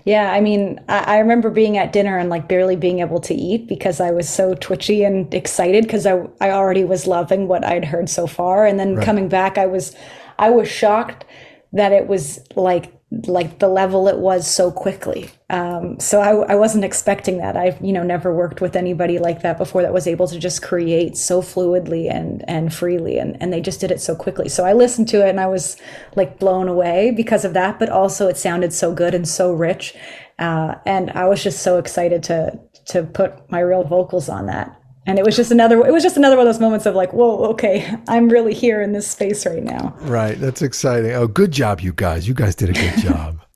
Yeah, 0.05 0.33
I 0.33 0.41
mean, 0.41 0.81
I, 0.89 1.17
I, 1.17 1.19
remember 1.19 1.51
being 1.51 1.77
at 1.77 1.93
dinner 1.93 2.17
and 2.17 2.31
like 2.31 2.49
barely 2.49 2.77
being 2.77 3.01
able 3.01 3.21
to 3.21 3.35
eat 3.35 3.67
because 3.67 4.01
I 4.01 4.11
was 4.11 4.29
so 4.29 4.55
twitchy 4.55 5.05
and 5.05 5.33
excited 5.35 5.85
because 5.85 6.07
I 6.07 6.27
I 6.41 6.51
already 6.51 6.85
was 6.85 7.07
loving 7.07 7.49
what 7.49 7.65
I'd 7.65 7.85
heard 7.85 8.09
so 8.09 8.27
far, 8.27 8.67
and 8.67 8.81
then 8.81 8.97
right. 8.97 9.05
coming 9.05 9.29
back, 9.29 9.59
I 9.59 9.67
was 9.67 9.95
I 10.39 10.51
was 10.51 10.69
shocked 10.69 11.27
that 11.73 11.93
it 11.93 12.07
was 12.07 12.41
like 12.57 12.93
like 13.27 13.59
the 13.59 13.69
level 13.69 14.09
it 14.09 14.19
was 14.19 14.47
so 14.47 14.71
quickly. 14.71 15.31
Um, 15.51 16.01
so 16.01 16.21
I, 16.21 16.53
I 16.53 16.55
wasn't 16.55 16.85
expecting 16.85 17.39
that. 17.39 17.57
I've 17.57 17.81
you 17.81 17.93
know 17.93 18.03
never 18.03 18.35
worked 18.35 18.61
with 18.61 18.77
anybody 18.77 19.19
like 19.19 19.43
that 19.43 19.59
before 19.59 19.83
that 19.83 19.93
was 19.93 20.07
able 20.07 20.27
to 20.29 20.39
just 20.39 20.63
create 20.63 21.17
so 21.17 21.43
fluidly 21.43 22.11
and 22.11 22.45
and 22.49 22.73
freely, 22.73 23.19
and 23.19 23.41
and 23.41 23.53
they 23.53 23.61
just 23.61 23.81
did 23.81 23.91
it 23.91 24.01
so 24.01 24.15
quickly. 24.15 24.49
So 24.49 24.65
I 24.65 24.73
listened 24.73 25.09
to 25.09 25.27
it 25.27 25.31
and 25.31 25.41
I 25.41 25.47
was 25.47 25.77
like 26.17 26.39
blown 26.39 26.69
away 26.69 27.11
because 27.11 27.45
of 27.45 27.55
that. 27.55 27.79
But 27.79 27.89
also 27.89 28.29
it 28.29 28.37
sounded 28.37 28.73
so 28.73 28.95
good 28.95 29.15
and 29.15 29.29
so 29.29 29.53
rich, 29.53 29.95
uh, 30.39 30.77
and 30.87 31.11
I 31.11 31.27
was 31.27 31.43
just 31.43 31.63
so 31.63 31.79
excited 31.79 32.23
to 32.25 32.59
to 32.87 33.03
put 33.03 33.51
my 33.51 33.61
real 33.61 33.85
vocals 33.85 34.29
on 34.29 34.47
that 34.47 34.81
and 35.07 35.19
it 35.19 35.25
was 35.25 35.37
just 35.37 35.51
another 35.51 35.85
it 35.87 35.93
was 35.93 36.03
just 36.03 36.17
another 36.17 36.37
one 36.37 36.47
of 36.47 36.53
those 36.53 36.61
moments 36.61 36.87
of 36.87 36.95
like 36.95 37.13
whoa 37.13 37.45
okay 37.45 37.97
i'm 38.09 38.29
really 38.29 38.55
here 38.55 38.81
in 38.81 38.93
this 38.93 39.11
space 39.11 39.47
right 39.47 39.63
now. 39.63 39.95
Right 40.01 40.39
that's 40.39 40.63
exciting. 40.63 41.13
Oh 41.13 41.27
good 41.27 41.53
job 41.53 41.81
you 41.81 41.93
guys. 41.93 42.27
You 42.27 42.35
guys 42.35 42.55
did 42.55 42.71
a 42.71 42.73
good 42.73 42.99
job. 42.99 43.41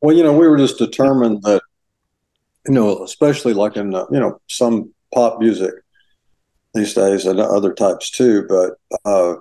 Well 0.00 0.14
you 0.14 0.22
know 0.22 0.36
we 0.36 0.46
were 0.46 0.58
just 0.58 0.76
determined 0.76 1.40
that 1.44 1.62
you 2.68 2.74
know 2.74 3.02
especially 3.04 3.54
like 3.54 3.74
in 3.74 3.90
you 3.92 4.20
know 4.20 4.38
some 4.50 4.92
pop 5.14 5.38
music 5.38 5.72
these 6.74 6.92
days 6.92 7.24
and 7.24 7.40
other 7.40 7.72
types 7.72 8.10
too 8.10 8.46
but 8.46 8.74
uh, 9.06 9.36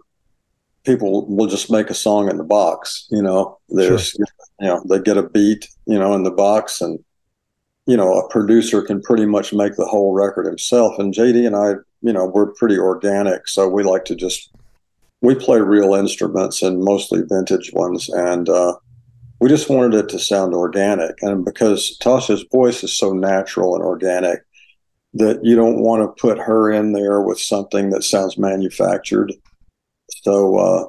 people 0.86 1.25
will 1.27 1.47
just 1.47 1.69
make 1.69 1.89
a 1.89 1.93
song 1.93 2.29
in 2.29 2.38
the 2.38 2.45
box 2.45 3.07
you 3.12 3.21
know? 3.21 3.59
There's 3.67 4.12
sure. 4.12 4.25
you 4.62 4.67
know 4.67 4.81
they 4.88 5.01
get 5.01 5.17
a 5.17 5.23
beat 5.23 5.67
you 5.86 5.99
know 5.99 6.13
in 6.13 6.23
the 6.23 6.31
box 6.31 6.79
and 6.79 6.97
you 7.86 7.98
know, 7.98 8.13
a 8.13 8.30
producer 8.30 8.82
can 8.82 9.02
pretty 9.02 9.26
much 9.26 9.54
make 9.54 9.76
the 9.76 9.86
whole 9.86 10.13
record 10.13 10.46
himself. 10.46 10.98
And 10.98 11.13
JD 11.13 11.46
and 11.46 11.56
I, 11.56 11.74
you 12.02 12.13
know, 12.13 12.26
we're 12.26 12.54
pretty 12.54 12.78
organic, 12.78 13.48
so 13.48 13.67
we 13.67 13.84
like 13.84 14.06
to 14.06 14.15
just 14.15 14.52
we 15.22 15.36
play 15.36 15.60
real 15.60 15.93
instruments 15.93 16.62
and 16.62 16.84
mostly 16.84 17.22
vintage 17.30 17.72
ones, 17.74 18.10
and 18.10 18.50
uh, 18.50 18.76
we 19.39 19.48
just 19.48 19.69
wanted 19.69 19.93
it 19.93 20.10
to 20.10 20.19
sound 20.19 20.54
organic. 20.54 21.15
And 21.22 21.46
because 21.46 21.98
Tausha's 22.00 22.46
voice 22.52 22.84
is 22.84 22.98
so 22.98 23.13
natural 23.13 23.76
and 23.76 23.84
organic, 23.84 24.41
that 25.13 25.39
you 25.43 25.56
don't 25.56 25.80
want 25.80 26.02
to 26.02 26.22
put 26.22 26.38
her 26.39 26.72
in 26.72 26.93
there 26.93 27.22
with 27.22 27.39
something 27.39 27.89
that 27.91 28.04
sounds 28.04 28.38
manufactured. 28.38 29.32
So 30.10 30.58
uh, 30.58 30.86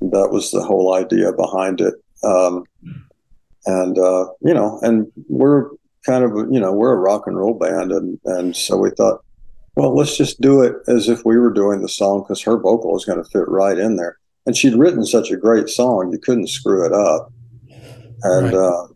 that 0.00 0.30
was 0.30 0.50
the 0.50 0.62
whole 0.62 0.94
idea 0.94 1.32
behind 1.32 1.80
it. 1.80 1.94
Um, 2.24 2.64
and 3.66 3.98
uh, 3.98 4.26
you 4.40 4.54
know, 4.54 4.78
and 4.82 5.10
we're 5.28 5.70
kind 6.04 6.24
of 6.24 6.32
you 6.50 6.60
know 6.60 6.72
we're 6.72 6.92
a 6.92 6.98
rock 6.98 7.26
and 7.26 7.36
roll 7.36 7.54
band 7.54 7.92
and 7.92 8.18
and 8.24 8.56
so 8.56 8.76
we 8.76 8.90
thought 8.90 9.24
well 9.76 9.94
let's 9.94 10.16
just 10.16 10.40
do 10.40 10.62
it 10.62 10.76
as 10.88 11.08
if 11.08 11.24
we 11.24 11.38
were 11.38 11.52
doing 11.52 11.80
the 11.80 11.88
song 11.88 12.22
because 12.22 12.42
her 12.42 12.58
vocal 12.58 12.96
is 12.96 13.04
going 13.04 13.22
to 13.22 13.30
fit 13.30 13.48
right 13.48 13.78
in 13.78 13.96
there. 13.96 14.18
And 14.44 14.56
she'd 14.56 14.74
written 14.74 15.04
such 15.06 15.30
a 15.30 15.36
great 15.36 15.68
song 15.68 16.10
you 16.12 16.18
couldn't 16.18 16.48
screw 16.48 16.84
it 16.84 16.92
up. 16.92 17.32
And 18.24 18.52
right. 18.52 18.54
uh, 18.54 18.86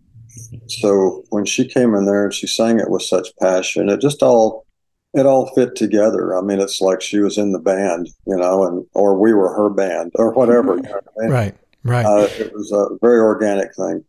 so 0.68 1.24
when 1.30 1.44
she 1.44 1.66
came 1.66 1.94
in 1.94 2.04
there 2.04 2.24
and 2.24 2.34
she 2.34 2.46
sang 2.46 2.78
it 2.78 2.90
with 2.90 3.02
such 3.02 3.28
passion 3.40 3.88
it 3.88 4.00
just 4.00 4.22
all 4.22 4.66
it 5.14 5.24
all 5.24 5.50
fit 5.54 5.76
together. 5.76 6.36
I 6.36 6.42
mean 6.42 6.60
it's 6.60 6.80
like 6.80 7.00
she 7.00 7.20
was 7.20 7.38
in 7.38 7.52
the 7.52 7.60
band 7.60 8.08
you 8.26 8.36
know 8.36 8.64
and 8.64 8.84
or 8.94 9.18
we 9.18 9.32
were 9.32 9.54
her 9.54 9.70
band 9.70 10.12
or 10.16 10.32
whatever 10.32 10.76
you 10.76 10.82
know 10.82 10.90
what 10.90 11.04
I 11.18 11.22
mean? 11.22 11.30
right 11.30 11.54
right. 11.84 12.04
Uh, 12.04 12.28
it 12.38 12.52
was 12.52 12.72
a 12.72 12.88
very 13.00 13.20
organic 13.20 13.74
thing 13.76 14.04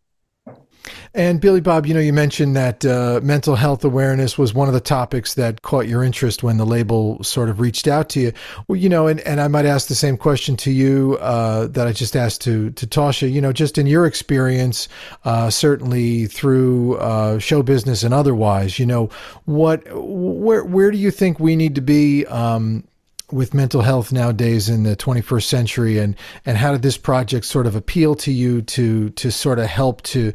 and 1.13 1.41
Billy 1.41 1.61
Bob, 1.61 1.85
you 1.85 1.93
know, 1.93 1.99
you 1.99 2.13
mentioned 2.13 2.55
that 2.55 2.85
uh, 2.85 3.19
mental 3.23 3.55
health 3.55 3.83
awareness 3.83 4.37
was 4.37 4.53
one 4.53 4.67
of 4.67 4.73
the 4.73 4.79
topics 4.79 5.33
that 5.35 5.61
caught 5.61 5.87
your 5.87 6.03
interest 6.03 6.43
when 6.43 6.57
the 6.57 6.65
label 6.65 7.23
sort 7.23 7.49
of 7.49 7.59
reached 7.59 7.87
out 7.87 8.09
to 8.09 8.19
you. 8.19 8.33
Well, 8.67 8.77
you 8.77 8.89
know, 8.89 9.07
and, 9.07 9.19
and 9.21 9.39
I 9.41 9.47
might 9.47 9.65
ask 9.65 9.87
the 9.87 9.95
same 9.95 10.17
question 10.17 10.55
to 10.57 10.71
you 10.71 11.17
uh, 11.19 11.67
that 11.67 11.87
I 11.87 11.91
just 11.91 12.15
asked 12.15 12.41
to 12.41 12.71
to 12.71 12.87
Tausha. 12.87 13.31
You 13.31 13.41
know, 13.41 13.53
just 13.53 13.77
in 13.77 13.87
your 13.87 14.05
experience, 14.05 14.87
uh, 15.25 15.49
certainly 15.49 16.27
through 16.27 16.97
uh, 16.97 17.39
show 17.39 17.63
business 17.63 18.03
and 18.03 18.13
otherwise, 18.13 18.79
you 18.79 18.85
know, 18.85 19.09
what 19.45 19.83
where 19.91 20.63
where 20.63 20.91
do 20.91 20.97
you 20.97 21.11
think 21.11 21.39
we 21.39 21.55
need 21.55 21.75
to 21.75 21.81
be? 21.81 22.25
Um, 22.25 22.83
with 23.31 23.53
mental 23.53 23.81
health 23.81 24.11
nowadays 24.11 24.69
in 24.69 24.83
the 24.83 24.95
21st 24.95 25.43
century? 25.43 25.97
And 25.97 26.15
and 26.45 26.57
how 26.57 26.71
did 26.71 26.81
this 26.81 26.97
project 26.97 27.45
sort 27.45 27.67
of 27.67 27.75
appeal 27.75 28.15
to 28.15 28.31
you 28.31 28.61
to 28.63 29.09
to 29.11 29.31
sort 29.31 29.59
of 29.59 29.65
help 29.65 30.01
to 30.03 30.33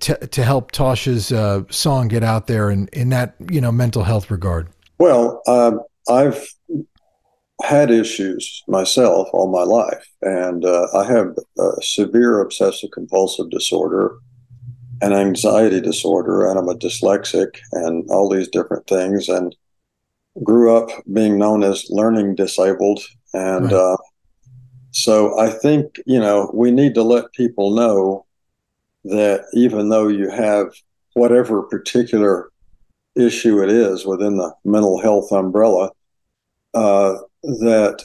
to, 0.00 0.26
to 0.26 0.44
help 0.44 0.72
Tausha's 0.72 1.32
uh, 1.32 1.62
song 1.70 2.08
get 2.08 2.22
out 2.22 2.46
there 2.46 2.70
in 2.70 2.88
in 2.92 3.10
that 3.10 3.34
you 3.50 3.60
know 3.60 3.72
mental 3.72 4.04
health 4.04 4.30
regard? 4.30 4.68
Well 4.98 5.42
um, 5.46 5.80
I've 6.08 6.46
had 7.62 7.90
issues 7.90 8.62
myself 8.66 9.28
all 9.32 9.50
my 9.50 9.62
life 9.62 10.06
and 10.22 10.64
uh, 10.64 10.88
I 10.92 11.04
have 11.04 11.36
severe 11.80 12.40
obsessive 12.40 12.90
compulsive 12.92 13.48
disorder 13.50 14.18
an 15.00 15.12
anxiety 15.12 15.80
disorder 15.80 16.48
and 16.48 16.58
I'm 16.58 16.68
a 16.68 16.74
dyslexic 16.74 17.58
and 17.72 18.08
all 18.10 18.28
these 18.28 18.48
different 18.48 18.86
things 18.86 19.28
and 19.28 19.54
grew 20.42 20.76
up 20.76 20.90
being 21.12 21.38
known 21.38 21.62
as 21.62 21.86
learning 21.90 22.34
disabled 22.34 23.00
and 23.32 23.66
right. 23.66 23.72
uh, 23.72 23.96
so 24.90 25.38
I 25.38 25.50
think 25.50 26.00
you 26.06 26.20
know 26.20 26.50
we 26.54 26.70
need 26.70 26.94
to 26.94 27.02
let 27.02 27.32
people 27.32 27.70
know 27.74 28.26
that 29.04 29.44
even 29.52 29.88
though 29.88 30.08
you 30.08 30.30
have 30.30 30.68
whatever 31.14 31.62
particular 31.62 32.50
issue 33.16 33.62
it 33.62 33.70
is 33.70 34.06
within 34.06 34.36
the 34.36 34.52
mental 34.64 35.00
health 35.00 35.30
umbrella, 35.32 35.90
uh, 36.74 37.16
that 37.42 38.04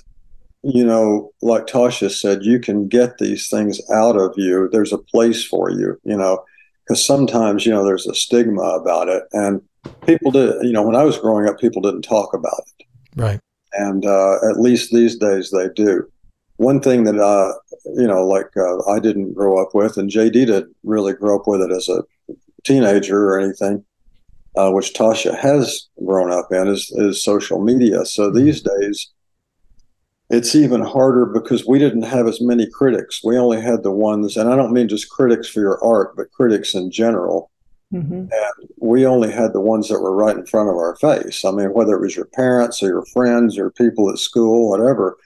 you 0.61 0.83
know, 0.83 1.31
like 1.41 1.67
Tausha 1.67 2.11
said, 2.11 2.43
you 2.43 2.59
can 2.59 2.87
get 2.87 3.17
these 3.17 3.47
things 3.49 3.79
out 3.91 4.17
of 4.17 4.33
you. 4.35 4.67
There's 4.71 4.91
a 4.91 4.97
place 4.97 5.43
for 5.43 5.71
you, 5.71 5.97
you 6.03 6.17
know, 6.17 6.43
because 6.83 7.05
sometimes, 7.05 7.65
you 7.65 7.71
know, 7.71 7.85
there's 7.85 8.07
a 8.07 8.13
stigma 8.13 8.61
about 8.61 9.07
it. 9.07 9.23
And 9.31 9.61
people 10.05 10.31
did, 10.31 10.55
you 10.63 10.71
know, 10.71 10.83
when 10.83 10.95
I 10.95 11.03
was 11.03 11.17
growing 11.17 11.47
up, 11.47 11.59
people 11.59 11.81
didn't 11.81 12.01
talk 12.01 12.33
about 12.33 12.61
it. 12.79 12.85
Right. 13.15 13.39
And 13.73 14.05
uh, 14.05 14.37
at 14.49 14.59
least 14.59 14.91
these 14.91 15.17
days 15.17 15.51
they 15.51 15.69
do. 15.75 16.09
One 16.57 16.81
thing 16.81 17.05
that, 17.05 17.17
uh, 17.17 17.53
you 17.95 18.07
know, 18.07 18.25
like 18.25 18.49
uh, 18.57 18.89
I 18.89 18.99
didn't 18.99 19.33
grow 19.33 19.61
up 19.61 19.73
with, 19.73 19.97
and 19.97 20.09
JD 20.09 20.33
didn't 20.33 20.75
really 20.83 21.13
grow 21.13 21.39
up 21.39 21.47
with 21.47 21.61
it 21.61 21.71
as 21.71 21.87
a 21.87 22.03
teenager 22.65 23.29
or 23.29 23.39
anything, 23.39 23.85
uh, 24.57 24.71
which 24.71 24.93
Tausha 24.93 25.37
has 25.37 25.87
grown 26.05 26.31
up 26.31 26.51
in, 26.51 26.67
is, 26.67 26.91
is 26.95 27.23
social 27.23 27.61
media. 27.61 28.03
So 28.05 28.29
these 28.29 28.61
days, 28.61 29.11
it's 30.29 30.53
even 30.53 30.81
harder 30.81 31.25
because 31.25 31.65
we 31.65 31.79
didn't 31.79 32.03
have 32.03 32.27
as 32.27 32.41
many 32.41 32.67
critics. 32.69 33.21
We 33.23 33.37
only 33.37 33.61
had 33.61 33.83
the 33.83 33.91
ones, 33.91 34.37
and 34.37 34.49
I 34.49 34.55
don't 34.55 34.73
mean 34.73 34.87
just 34.87 35.09
critics 35.09 35.47
for 35.47 35.59
your 35.59 35.83
art, 35.83 36.15
but 36.15 36.31
critics 36.31 36.75
in 36.75 36.91
general. 36.91 37.49
Mm-hmm. 37.93 38.13
And 38.13 38.69
we 38.77 39.05
only 39.05 39.31
had 39.31 39.53
the 39.53 39.61
ones 39.61 39.89
that 39.89 39.99
were 39.99 40.15
right 40.15 40.35
in 40.35 40.45
front 40.45 40.69
of 40.69 40.75
our 40.75 40.95
face. 40.97 41.43
I 41.43 41.51
mean, 41.51 41.73
whether 41.73 41.95
it 41.95 42.01
was 42.01 42.15
your 42.15 42.25
parents 42.25 42.83
or 42.83 42.87
your 42.87 43.05
friends 43.05 43.57
or 43.57 43.71
people 43.71 44.09
at 44.11 44.19
school, 44.19 44.69
whatever, 44.69 45.17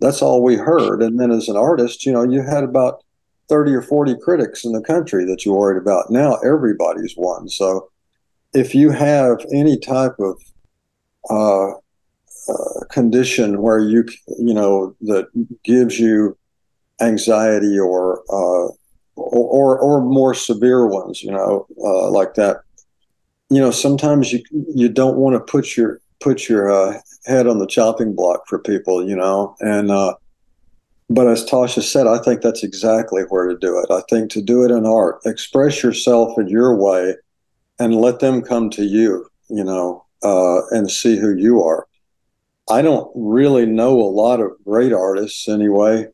that's 0.00 0.20
all 0.20 0.42
we 0.42 0.56
heard. 0.56 1.02
And 1.02 1.18
then 1.18 1.30
as 1.30 1.48
an 1.48 1.56
artist, 1.56 2.04
you 2.04 2.12
know, 2.12 2.24
you 2.24 2.42
had 2.42 2.64
about 2.64 3.02
30 3.48 3.72
or 3.74 3.82
40 3.82 4.16
critics 4.22 4.64
in 4.64 4.72
the 4.72 4.82
country 4.82 5.24
that 5.24 5.44
you 5.44 5.52
worried 5.52 5.80
about. 5.80 6.10
Now 6.10 6.36
everybody's 6.36 7.14
one. 7.14 7.48
So 7.48 7.88
if 8.52 8.74
you 8.74 8.90
have 8.90 9.44
any 9.52 9.78
type 9.78 10.16
of 10.18 10.40
uh, 11.30 11.72
uh, 12.48 12.84
condition 12.90 13.62
where 13.62 13.78
you 13.78 14.04
you 14.38 14.52
know 14.52 14.96
that 15.02 15.26
gives 15.62 15.98
you 15.98 16.36
anxiety 17.00 17.78
or 17.78 18.22
uh, 18.30 18.72
or, 19.16 19.78
or 19.78 20.00
more 20.02 20.34
severe 20.34 20.86
ones, 20.86 21.22
you 21.22 21.30
know, 21.30 21.66
uh, 21.82 22.10
like 22.10 22.34
that. 22.34 22.62
You 23.50 23.60
know, 23.60 23.70
sometimes 23.70 24.32
you 24.32 24.42
you 24.74 24.88
don't 24.88 25.16
want 25.16 25.34
to 25.34 25.52
put 25.52 25.76
your 25.76 26.00
put 26.20 26.48
your 26.48 26.72
uh, 26.72 26.98
head 27.26 27.46
on 27.46 27.58
the 27.58 27.66
chopping 27.66 28.14
block 28.14 28.42
for 28.48 28.58
people, 28.58 29.06
you 29.06 29.14
know, 29.14 29.54
and 29.60 29.90
uh, 29.90 30.14
but 31.10 31.26
as 31.26 31.44
Tausha 31.44 31.82
said, 31.82 32.06
I 32.06 32.18
think 32.18 32.40
that's 32.40 32.62
exactly 32.62 33.22
where 33.24 33.48
to 33.48 33.58
do 33.58 33.78
it. 33.78 33.90
I 33.90 34.02
think 34.08 34.30
to 34.30 34.40
do 34.42 34.64
it 34.64 34.70
in 34.70 34.86
art, 34.86 35.20
express 35.26 35.82
yourself 35.82 36.38
in 36.38 36.48
your 36.48 36.74
way, 36.74 37.16
and 37.78 37.94
let 37.94 38.20
them 38.20 38.40
come 38.40 38.70
to 38.70 38.84
you, 38.84 39.28
you 39.50 39.64
know, 39.64 40.06
uh, 40.22 40.66
and 40.70 40.90
see 40.90 41.18
who 41.18 41.36
you 41.36 41.62
are. 41.62 41.86
I 42.70 42.80
don't 42.80 43.10
really 43.14 43.66
know 43.66 44.00
a 44.00 44.08
lot 44.08 44.40
of 44.40 44.52
great 44.64 44.92
artists 44.92 45.48
anyway 45.48 46.06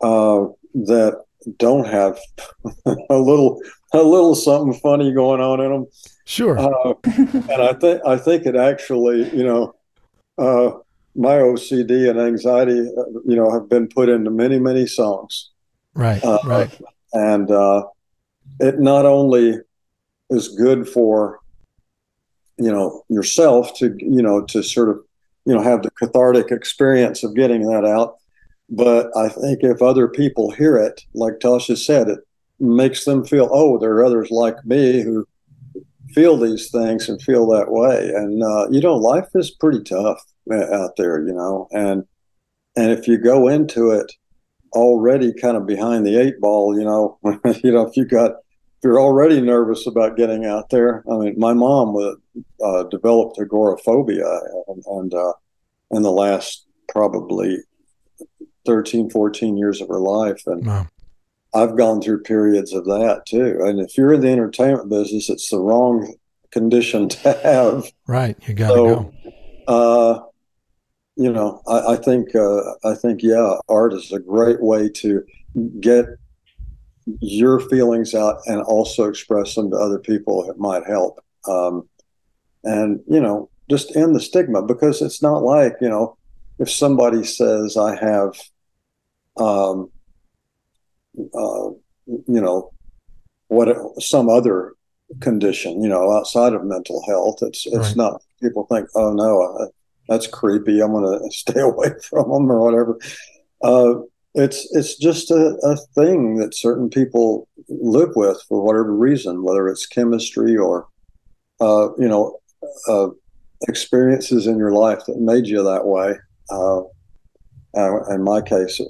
uh, 0.00 0.46
that 0.74 1.24
don't 1.58 1.86
have 1.86 2.18
a 2.86 3.18
little 3.18 3.60
a 3.92 4.02
little 4.02 4.34
something 4.34 4.78
funny 4.80 5.12
going 5.12 5.40
on 5.40 5.60
in 5.60 5.72
them. 5.72 5.86
Sure. 6.24 6.58
Uh, 6.58 6.94
and 7.04 7.62
I 7.62 7.72
think 7.72 8.02
I 8.06 8.16
think 8.16 8.46
it 8.46 8.56
actually, 8.56 9.28
you 9.36 9.44
know, 9.44 9.74
uh, 10.38 10.78
my 11.16 11.34
OCD 11.34 12.08
and 12.08 12.20
anxiety, 12.20 12.80
uh, 12.80 13.20
you 13.24 13.36
know, 13.36 13.50
have 13.50 13.68
been 13.68 13.88
put 13.88 14.08
into 14.08 14.30
many 14.30 14.58
many 14.58 14.86
songs. 14.86 15.50
Right. 15.94 16.22
Uh, 16.24 16.38
right. 16.44 16.80
And 17.12 17.50
uh, 17.50 17.86
it 18.60 18.78
not 18.78 19.06
only 19.06 19.58
is 20.30 20.48
good 20.48 20.88
for 20.88 21.40
you 22.60 22.70
know 22.70 23.02
yourself 23.08 23.74
to 23.78 23.96
you 23.98 24.22
know 24.22 24.44
to 24.44 24.62
sort 24.62 24.90
of 24.90 25.00
you 25.46 25.54
know 25.54 25.62
have 25.62 25.82
the 25.82 25.90
cathartic 25.92 26.52
experience 26.52 27.24
of 27.24 27.34
getting 27.34 27.62
that 27.62 27.84
out 27.84 28.19
but 28.70 29.10
i 29.16 29.28
think 29.28 29.60
if 29.62 29.82
other 29.82 30.08
people 30.08 30.50
hear 30.50 30.76
it 30.76 31.02
like 31.14 31.34
tausha 31.40 31.76
said 31.76 32.08
it 32.08 32.20
makes 32.58 33.04
them 33.04 33.24
feel 33.24 33.48
oh 33.52 33.78
there 33.78 33.92
are 33.92 34.04
others 34.04 34.30
like 34.30 34.64
me 34.64 35.02
who 35.02 35.26
feel 36.14 36.36
these 36.36 36.70
things 36.70 37.08
and 37.08 37.22
feel 37.22 37.46
that 37.48 37.70
way. 37.70 38.10
And 38.14 38.42
uh, 38.42 38.68
you 38.70 38.80
know 38.80 38.96
life 38.96 39.28
is 39.34 39.50
pretty 39.50 39.82
tough 39.82 40.22
uh, 40.50 40.74
out 40.74 40.96
there 40.96 41.24
you 41.26 41.32
know 41.32 41.68
and 41.72 42.04
and 42.76 42.90
if 42.92 43.06
you 43.06 43.18
go 43.18 43.48
into 43.48 43.90
it 43.90 44.12
already 44.72 45.32
kind 45.32 45.56
of 45.56 45.66
behind 45.66 46.06
the 46.06 46.16
eight 46.16 46.40
ball 46.40 46.78
you 46.78 46.84
know 46.84 47.18
you 47.62 47.72
know 47.72 47.86
if 47.86 47.96
you 47.96 48.04
got 48.04 48.30
if 48.32 48.84
you're 48.84 49.00
already 49.00 49.40
nervous 49.40 49.86
about 49.86 50.16
getting 50.16 50.46
out 50.46 50.70
there 50.70 51.02
i 51.10 51.16
mean 51.16 51.34
my 51.36 51.52
mom 51.52 51.96
uh, 52.64 52.82
developed 52.84 53.38
agoraphobia 53.40 54.24
and, 54.68 54.82
and 54.86 55.14
uh, 55.14 55.32
in 55.90 56.02
the 56.02 56.12
last 56.12 56.66
probably 56.88 57.58
13 58.66 59.10
14 59.10 59.56
years 59.56 59.80
of 59.80 59.88
her 59.88 60.00
life 60.00 60.42
and 60.46 60.66
wow. 60.66 60.86
i've 61.54 61.76
gone 61.76 62.00
through 62.00 62.22
periods 62.22 62.72
of 62.72 62.84
that 62.84 63.22
too. 63.26 63.58
And 63.62 63.80
if 63.80 63.96
you're 63.96 64.12
in 64.12 64.20
the 64.20 64.28
entertainment 64.28 64.88
business 64.88 65.30
it's 65.30 65.50
the 65.50 65.58
wrong 65.58 66.14
condition 66.50 67.08
to 67.08 67.32
have. 67.44 67.90
Right 68.06 68.36
you 68.46 68.54
gotta 68.54 68.74
so, 68.74 68.86
go. 68.86 69.12
uh, 69.68 70.22
you 71.16 71.32
know 71.32 71.62
i, 71.66 71.94
I 71.94 71.96
think 71.96 72.34
uh, 72.34 72.60
i 72.84 72.94
think 72.94 73.22
yeah 73.22 73.56
art 73.68 73.92
is 73.92 74.12
a 74.12 74.18
great 74.18 74.62
way 74.62 74.88
to 74.88 75.24
get 75.80 76.06
your 77.20 77.60
feelings 77.60 78.14
out 78.14 78.40
and 78.46 78.62
also 78.62 79.08
express 79.08 79.54
them 79.54 79.70
to 79.70 79.76
other 79.76 79.98
people 79.98 80.48
it 80.50 80.58
might 80.58 80.86
help. 80.86 81.22
Um, 81.48 81.88
and 82.62 83.00
you 83.08 83.20
know 83.20 83.48
just 83.70 83.96
end 83.96 84.14
the 84.14 84.20
stigma 84.20 84.62
because 84.62 85.00
it's 85.00 85.22
not 85.22 85.42
like 85.42 85.74
you 85.80 85.88
know 85.88 86.16
if 86.60 86.70
somebody 86.70 87.24
says 87.24 87.76
I 87.76 87.96
have 87.96 88.34
um, 89.36 89.90
uh, 91.18 91.70
you 92.06 92.40
know 92.40 92.72
what 93.48 93.76
some 94.00 94.28
other 94.28 94.74
condition 95.20 95.82
you 95.82 95.88
know 95.88 96.12
outside 96.12 96.52
of 96.52 96.64
mental 96.64 97.02
health 97.08 97.38
it's 97.42 97.66
it's 97.66 97.76
right. 97.76 97.96
not 97.96 98.22
people 98.40 98.64
think 98.66 98.88
oh 98.94 99.12
no 99.12 99.42
uh, 99.42 99.66
that's 100.08 100.28
creepy 100.28 100.80
i'm 100.80 100.92
going 100.92 101.18
to 101.30 101.36
stay 101.36 101.58
away 101.58 101.88
from 102.08 102.30
them 102.30 102.48
or 102.48 102.60
whatever 102.60 102.96
uh, 103.62 103.94
it's 104.36 104.68
it's 104.76 104.96
just 104.96 105.32
a, 105.32 105.58
a 105.64 105.76
thing 105.96 106.36
that 106.36 106.54
certain 106.54 106.88
people 106.88 107.48
live 107.68 108.10
with 108.14 108.40
for 108.48 108.62
whatever 108.62 108.94
reason 108.94 109.42
whether 109.42 109.68
it's 109.68 109.84
chemistry 109.84 110.56
or 110.56 110.86
uh, 111.60 111.88
you 111.98 112.06
know 112.06 112.38
uh, 112.88 113.08
experiences 113.68 114.46
in 114.46 114.58
your 114.58 114.72
life 114.72 115.00
that 115.06 115.18
made 115.18 115.46
you 115.46 115.62
that 115.62 115.84
way. 115.84 116.14
Uh, 116.50 116.80
uh, 117.76 118.02
in 118.14 118.22
my 118.24 118.40
case, 118.40 118.80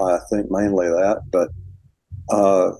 I 0.00 0.18
think 0.30 0.50
mainly 0.50 0.86
that, 0.88 1.22
but 1.30 1.48
uh, 2.30 2.72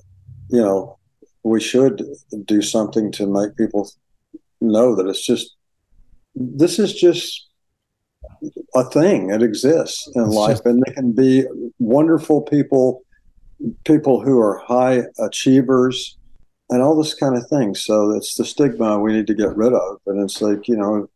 you 0.49 0.61
know, 0.61 0.97
we 1.43 1.59
should 1.59 2.03
do 2.45 2.61
something 2.61 3.11
to 3.13 3.27
make 3.27 3.57
people 3.57 3.89
know 4.61 4.95
that 4.95 5.07
it's 5.07 5.25
just 5.25 5.55
this 6.35 6.79
is 6.79 6.93
just 6.93 7.49
a 8.75 8.83
thing. 8.85 9.31
It 9.31 9.41
exists 9.41 10.09
in 10.15 10.23
it's 10.23 10.33
life, 10.33 10.51
just... 10.51 10.65
and 10.65 10.81
they 10.85 10.93
can 10.93 11.11
be 11.11 11.45
wonderful 11.79 12.41
people, 12.41 13.03
people 13.83 14.21
who 14.21 14.39
are 14.39 14.59
high 14.59 15.03
achievers, 15.19 16.17
and 16.69 16.81
all 16.81 16.95
this 16.95 17.13
kind 17.13 17.35
of 17.35 17.47
thing. 17.47 17.75
So 17.75 18.11
it's 18.11 18.35
the 18.35 18.45
stigma 18.45 18.99
we 18.99 19.13
need 19.13 19.27
to 19.27 19.33
get 19.33 19.55
rid 19.55 19.73
of. 19.73 19.99
And 20.05 20.21
it's 20.21 20.41
like, 20.41 20.67
you 20.67 20.77
know, 20.77 21.09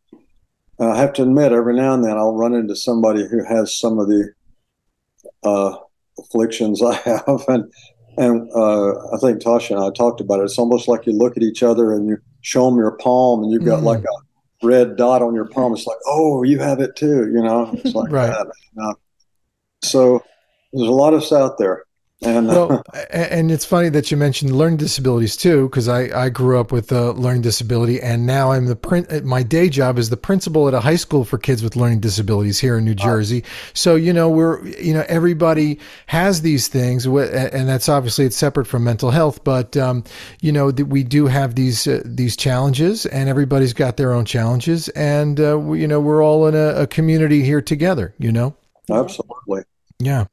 I 0.79 0.97
have 0.97 1.13
to 1.13 1.23
admit, 1.23 1.51
every 1.51 1.75
now 1.75 1.93
and 1.93 2.03
then 2.03 2.17
I'll 2.17 2.35
run 2.35 2.53
into 2.53 2.75
somebody 2.75 3.27
who 3.27 3.43
has 3.43 3.77
some 3.77 3.99
of 3.99 4.07
the 4.07 4.31
uh, 5.43 5.77
afflictions 6.19 6.81
I 6.81 6.95
have. 7.05 7.43
And, 7.47 7.71
and 8.17 8.49
uh, 8.55 8.91
I 9.13 9.17
think 9.19 9.41
Tausha 9.41 9.71
and 9.71 9.83
I 9.83 9.89
talked 9.91 10.21
about 10.21 10.39
it. 10.39 10.43
It's 10.43 10.59
almost 10.59 10.87
like 10.87 11.05
you 11.05 11.13
look 11.13 11.37
at 11.37 11.43
each 11.43 11.63
other 11.63 11.93
and 11.93 12.07
you 12.07 12.17
show 12.41 12.69
them 12.69 12.77
your 12.77 12.97
palm 12.97 13.43
and 13.43 13.51
you've 13.51 13.65
got 13.65 13.77
mm-hmm. 13.77 13.87
like 13.87 14.03
a 14.03 14.65
red 14.65 14.95
dot 14.97 15.21
on 15.21 15.35
your 15.35 15.47
palm. 15.47 15.73
It's 15.73 15.87
like, 15.87 15.97
oh, 16.07 16.43
you 16.43 16.59
have 16.59 16.79
it 16.79 16.95
too, 16.95 17.31
you 17.31 17.41
know? 17.43 17.71
It's 17.73 17.95
like 17.95 18.11
right. 18.11 18.27
that. 18.27 18.47
You 18.75 18.81
know? 18.81 18.95
So 19.83 20.23
there's 20.71 20.87
a 20.87 20.91
lot 20.91 21.13
of 21.13 21.21
us 21.21 21.31
out 21.31 21.57
there 21.57 21.85
And 22.25 22.47
well, 22.47 22.83
and 23.09 23.51
it's 23.51 23.65
funny 23.65 23.89
that 23.89 24.09
you 24.09 24.17
mentioned 24.17 24.55
learning 24.55 24.77
disabilities 24.77 25.35
too, 25.35 25.67
because 25.67 25.87
I, 25.87 26.25
I 26.25 26.29
grew 26.29 26.59
up 26.59 26.71
with 26.71 26.91
a 26.91 27.11
learning 27.11 27.41
disability, 27.41 28.01
and 28.01 28.25
now 28.25 28.51
I'm 28.51 28.65
the 28.65 28.75
print. 28.75 29.25
My 29.25 29.43
day 29.43 29.69
job 29.69 29.97
is 29.97 30.09
the 30.09 30.17
principal 30.17 30.67
at 30.67 30.73
a 30.73 30.79
high 30.79 30.95
school 30.95 31.25
for 31.25 31.37
kids 31.37 31.63
with 31.63 31.75
learning 31.75 31.99
disabilities 31.99 32.59
here 32.59 32.77
in 32.77 32.85
New 32.85 32.95
Jersey. 32.95 33.43
So 33.73 33.95
you 33.95 34.13
know 34.13 34.29
we're 34.29 34.65
you 34.67 34.93
know 34.93 35.03
everybody 35.07 35.79
has 36.07 36.41
these 36.41 36.67
things, 36.67 37.05
and 37.05 37.67
that's 37.67 37.89
obviously 37.89 38.25
it's 38.25 38.37
separate 38.37 38.65
from 38.65 38.83
mental 38.83 39.11
health, 39.11 39.43
but 39.43 39.75
um, 39.75 40.03
you 40.41 40.51
know 40.51 40.67
we 40.69 41.03
do 41.03 41.27
have 41.27 41.55
these 41.55 41.87
uh, 41.87 42.01
these 42.05 42.37
challenges, 42.37 43.05
and 43.07 43.27
everybody's 43.27 43.73
got 43.73 43.97
their 43.97 44.13
own 44.13 44.25
challenges, 44.25 44.87
and 44.89 45.39
uh, 45.39 45.59
we, 45.59 45.81
you 45.81 45.87
know 45.87 45.99
we're 45.99 46.23
all 46.23 46.47
in 46.47 46.55
a, 46.55 46.81
a 46.81 46.87
community 46.87 47.43
here 47.43 47.61
together. 47.61 48.13
You 48.17 48.31
know. 48.31 48.55
Absolutely. 48.89 49.63
Yeah. 50.05 50.25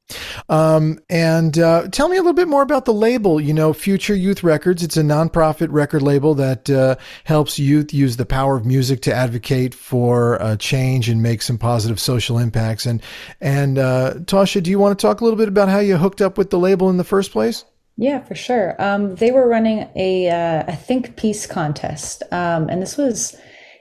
Um, 0.49 0.99
and 1.09 1.59
uh, 1.59 1.89
tell 1.89 2.09
me 2.09 2.17
a 2.17 2.21
little 2.21 2.33
bit 2.33 2.49
more 2.49 2.63
about 2.63 2.85
the 2.85 2.95
label, 2.95 3.41
you 3.41 3.55
know, 3.55 3.73
Future 3.73 4.15
Youth 4.15 4.43
Records. 4.43 4.83
It's 4.83 4.97
a 4.97 5.03
nonprofit 5.03 5.69
record 5.71 6.03
label 6.03 6.35
that 6.35 6.69
uh, 6.69 6.97
helps 7.25 7.59
youth 7.59 7.95
use 7.95 8.17
the 8.17 8.27
power 8.27 8.57
of 8.57 8.67
music 8.67 9.01
to 9.03 9.15
advocate 9.15 9.75
for 9.75 10.41
uh, 10.43 10.57
change 10.57 11.09
and 11.09 11.23
make 11.23 11.43
some 11.43 11.59
positive 11.59 12.01
social 12.01 12.39
impacts. 12.39 12.87
And, 12.87 13.03
and 13.41 13.79
uh, 13.79 14.15
Tausha, 14.25 14.63
do 14.63 14.71
you 14.71 14.79
want 14.79 14.99
to 14.99 15.03
talk 15.03 15.21
a 15.21 15.25
little 15.25 15.39
bit 15.39 15.49
about 15.49 15.69
how 15.69 15.79
you 15.79 15.97
hooked 15.97 16.21
up 16.21 16.37
with 16.37 16.51
the 16.51 16.59
label 16.59 16.91
in 16.91 16.97
the 16.97 17.05
first 17.05 17.33
place? 17.33 17.65
Yeah, 17.97 18.21
for 18.21 18.35
sure. 18.35 18.77
Um, 18.79 19.15
they 19.17 19.31
were 19.31 19.47
running 19.47 19.89
a, 19.95 20.31
uh, 20.31 20.65
a 20.69 20.77
Think 20.77 21.17
Peace 21.17 21.47
contest. 21.47 22.23
Um, 22.33 22.69
and 22.71 22.81
this 22.81 22.97
was 22.97 23.37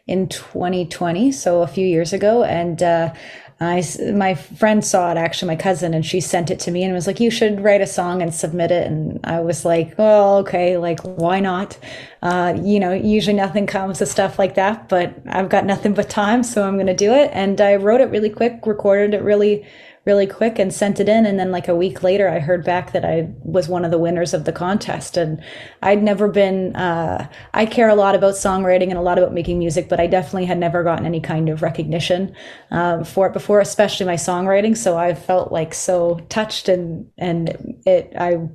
in 0.08 0.28
2020, 0.28 1.32
so 1.32 1.62
a 1.62 1.68
few 1.68 1.86
years 1.88 2.12
ago. 2.12 2.44
And 2.44 2.84
uh, 2.84 3.14
I, 3.62 3.84
my 4.14 4.36
friend 4.36 4.84
saw 4.86 5.12
it 5.12 5.18
actually, 5.18 5.48
my 5.48 5.56
cousin, 5.58 5.94
and 5.94 6.06
she 6.06 6.22
sent 6.22 6.50
it 6.50 6.60
to 6.62 6.72
me 6.72 6.84
and 6.84 6.94
was 6.94 7.08
like, 7.08 7.20
"You 7.20 7.30
should 7.30 7.62
write 7.62 7.82
a 7.82 7.88
song 7.88 8.22
and 8.22 8.34
submit 8.34 8.72
it." 8.72 8.88
And 8.88 9.20
I 9.26 9.42
was 9.42 9.66
like, 9.66 9.96
"Oh, 9.98 10.38
okay, 10.38 10.78
like 10.78 11.02
why 11.02 11.42
not?" 11.42 11.78
Uh, 12.22 12.58
you 12.62 12.80
know, 12.80 12.94
usually 12.94 13.36
nothing 13.36 13.68
comes 13.68 13.98
to 14.00 14.06
stuff 14.06 14.40
like 14.40 14.56
that, 14.56 14.88
but 14.88 15.14
I've 15.28 15.50
got 15.50 15.66
nothing 15.66 15.94
but 15.94 16.10
time, 16.10 16.44
so 16.44 16.64
I'm 16.64 16.76
going 16.76 16.88
to 16.88 16.94
do 16.94 17.14
it. 17.14 17.32
And 17.34 17.60
I 17.60 17.76
wrote 17.76 18.02
it 18.02 18.10
really 18.10 18.30
quick, 18.30 18.66
recorded 18.66 19.14
it 19.14 19.24
really 19.24 19.66
really 20.10 20.26
quick 20.26 20.58
and 20.58 20.74
sent 20.74 21.00
it 21.00 21.08
in. 21.08 21.26
And 21.28 21.38
then 21.40 21.52
like 21.52 21.68
a 21.68 21.76
week 21.76 22.02
later, 22.02 22.28
I 22.28 22.40
heard 22.40 22.66
back 22.66 22.94
that 22.94 23.06
I 23.06 23.30
was 23.44 23.70
one 23.70 23.86
of 23.86 23.92
the 23.92 24.00
winners 24.06 24.34
of 24.34 24.44
the 24.46 24.52
contest. 24.52 25.18
And 25.18 25.40
I'd 25.84 26.02
never 26.02 26.28
been, 26.28 26.76
uh, 26.76 27.28
I 27.54 27.68
care 27.68 27.90
a 27.90 27.96
lot 28.04 28.16
about 28.16 28.34
songwriting 28.34 28.90
and 28.90 28.98
a 28.98 29.08
lot 29.10 29.20
about 29.20 29.34
making 29.34 29.60
music, 29.60 29.88
but 29.88 30.00
I 30.00 30.08
definitely 30.08 30.48
had 30.48 30.58
never 30.58 30.84
gotten 30.84 31.06
any 31.06 31.22
kind 31.22 31.48
of 31.48 31.62
recognition 31.62 32.36
um, 32.72 33.04
for 33.04 33.28
it 33.28 33.34
before, 33.34 33.60
especially 33.60 34.08
my 34.08 34.16
songwriting. 34.16 34.76
So 34.76 34.98
I 34.98 35.14
felt 35.14 35.52
like 35.52 35.76
so 35.76 36.20
touched 36.30 36.68
and, 36.68 37.12
and 37.20 37.50
it, 37.86 38.12
I, 38.18 38.50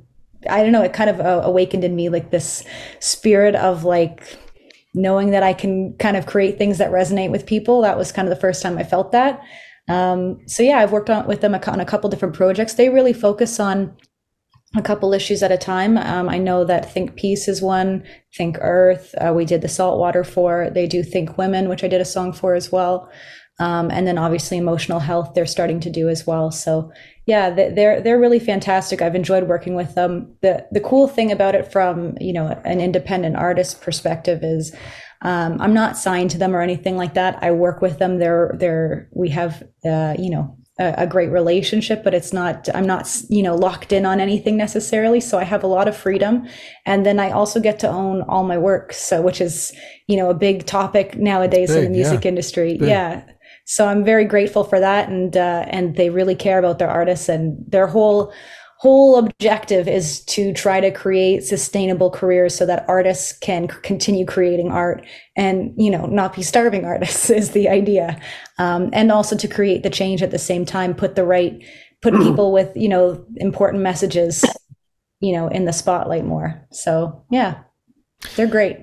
I 0.51 0.62
don't 0.62 0.73
know, 0.73 0.83
it 0.83 0.93
kind 0.93 1.11
of 1.11 1.21
uh, 1.21 1.43
awakened 1.45 1.85
in 1.85 1.95
me 1.95 2.09
like 2.09 2.31
this 2.31 2.64
spirit 2.99 3.55
of 3.55 3.85
like, 3.85 4.38
knowing 4.97 5.31
that 5.31 5.43
I 5.43 5.53
can 5.53 5.93
kind 5.99 6.17
of 6.17 6.25
create 6.25 6.57
things 6.57 6.79
that 6.79 6.93
resonate 6.93 7.33
with 7.33 7.47
people. 7.47 7.83
That 7.83 7.99
was 7.99 8.12
kind 8.12 8.29
of 8.29 8.35
the 8.35 8.40
first 8.40 8.62
time 8.62 8.79
I 8.79 8.85
felt 8.85 9.11
that. 9.11 9.43
Um, 9.88 10.40
so 10.47 10.62
yeah, 10.62 10.79
I've 10.79 10.92
worked 10.92 11.11
on 11.11 11.27
with 11.27 11.40
them 11.40 11.55
on 11.55 11.81
a 11.81 11.85
couple 11.85 12.11
different 12.11 12.35
projects. 12.35 12.75
They 12.75 12.88
really 12.88 13.12
focus 13.12 13.61
on 13.61 13.97
a 14.77 14.83
couple 14.83 15.14
issues 15.14 15.42
at 15.42 15.53
a 15.53 15.59
time. 15.59 15.97
Um, 15.99 16.29
I 16.29 16.38
know 16.38 16.64
that 16.64 16.90
Think 16.92 17.16
Peace 17.16 17.47
is 17.49 17.62
one, 17.62 18.05
Think 18.35 18.59
Earth. 18.61 19.14
Uh, 19.20 19.33
we 19.33 19.44
did 19.44 19.61
the 19.61 19.68
Saltwater 19.68 20.25
for. 20.25 20.70
They 20.70 20.87
do 20.87 21.03
Think 21.03 21.38
Women, 21.38 21.68
which 21.68 21.85
I 21.85 21.88
did 21.88 22.01
a 22.01 22.05
song 22.05 22.33
for 22.33 22.55
as 22.55 22.73
well. 22.73 23.11
Um, 23.61 23.88
and 23.92 24.05
then 24.05 24.18
obviously 24.18 24.57
emotional 24.57 24.99
health 24.99 25.35
they're 25.35 25.47
starting 25.47 25.79
to 25.81 25.90
do 25.90 26.09
as 26.09 26.27
well. 26.27 26.51
So 26.51 26.90
yeah, 27.27 27.51
they're 27.51 28.01
they're 28.01 28.18
really 28.18 28.40
fantastic. 28.40 29.01
I've 29.01 29.14
enjoyed 29.14 29.49
working 29.49 29.75
with 29.75 29.94
them. 29.94 30.35
the 30.42 30.66
The 30.73 30.81
cool 30.81 31.07
thing 31.07 31.31
about 31.31 31.55
it, 31.55 31.70
from 31.70 32.16
you 32.20 32.33
know 32.33 32.49
an 32.64 32.81
independent 32.81 33.37
artist 33.37 33.81
perspective, 33.81 34.42
is 34.42 34.75
um, 35.25 35.59
I'm 35.61 35.73
not 35.73 35.97
signed 35.97 36.31
to 36.33 36.39
them 36.39 36.55
or 36.55 36.61
anything 36.61 36.97
like 36.97 37.15
that. 37.15 37.39
I 37.43 37.51
work 37.51 37.81
with 37.81 37.99
them. 37.99 38.19
They're 38.19 38.55
they're 38.59 39.09
we 39.13 39.31
have 39.31 39.63
uh, 39.85 40.15
you 40.19 40.29
know 40.29 40.57
a, 40.79 40.95
a, 40.99 41.07
great 41.07 41.31
relationship, 41.31 42.05
but 42.05 42.13
it's 42.13 42.33
not 42.33 42.69
I'm 42.75 42.87
not 42.87 43.11
you 43.31 43.43
know 43.43 43.55
locked 43.55 43.91
in 43.91 44.05
on 44.05 44.21
anything 44.21 44.59
necessarily. 44.59 45.21
So 45.21 45.39
I 45.39 45.45
have 45.45 45.65
a 45.65 45.67
lot 45.67 45.89
of 45.89 45.97
freedom, 45.97 46.47
and 46.85 47.07
then 47.07 47.19
I 47.19 47.31
also 47.31 47.59
get 47.59 47.79
to 47.81 47.89
own 47.89 48.21
all 48.23 48.45
my 48.45 48.59
work. 48.59 48.93
So 48.93 49.23
which 49.23 49.41
is 49.41 49.73
you 50.09 50.19
know 50.19 50.29
a 50.29 50.35
big 50.35 50.67
topic 50.67 51.17
nowadays 51.17 51.71
big, 51.71 51.79
in 51.79 51.85
the 51.85 51.99
music 51.99 52.25
yeah. 52.25 52.29
industry. 52.29 52.77
Big. 52.77 52.89
Yeah. 52.89 53.25
So 53.65 53.89
I'm 53.89 54.05
very 54.05 54.27
grateful 54.27 54.63
for 54.63 54.79
that, 54.79 55.09
and 55.09 55.35
uh, 55.35 55.65
and 55.69 55.97
they 55.97 56.11
really 56.11 56.35
care 56.35 56.59
about 56.59 56.79
their 56.79 56.91
artists 56.91 57.31
and 57.31 57.57
their 57.67 57.87
whole 57.87 58.31
whole 58.85 59.16
objective 59.16 59.88
is 59.88 60.23
to 60.27 60.53
try 60.53 60.79
to 60.79 60.90
create 60.90 61.42
sustainable 61.42 62.11
careers 62.11 62.55
so 62.55 62.66
that 62.66 62.85
artists 62.87 63.33
can 63.38 63.66
continue 63.66 64.27
creating 64.27 64.70
art 64.70 65.03
and 65.37 65.73
you 65.79 65.90
know 65.90 66.05
not 66.05 66.37
be 66.37 66.42
starving 66.42 66.85
artists 66.94 67.31
is 67.31 67.53
the 67.53 67.66
idea. 67.66 68.20
Um, 68.59 68.90
and 68.92 69.11
also 69.11 69.38
to 69.38 69.49
create 69.49 69.85
the 69.85 69.88
change 69.88 70.23
at 70.23 70.33
the 70.33 70.38
same 70.38 70.66
time 70.66 70.92
put 70.92 71.14
the 71.14 71.25
right 71.25 71.64
put 72.03 72.12
people 72.27 72.53
with 72.53 72.77
you 72.77 72.90
know 72.90 73.25
important 73.37 73.83
messages 73.83 74.44
you 75.20 75.33
know 75.33 75.49
in 75.49 75.64
the 75.64 75.73
spotlight 75.73 76.27
more. 76.27 76.62
So 76.70 77.25
yeah 77.31 77.62
they're 78.37 78.47
great 78.47 78.77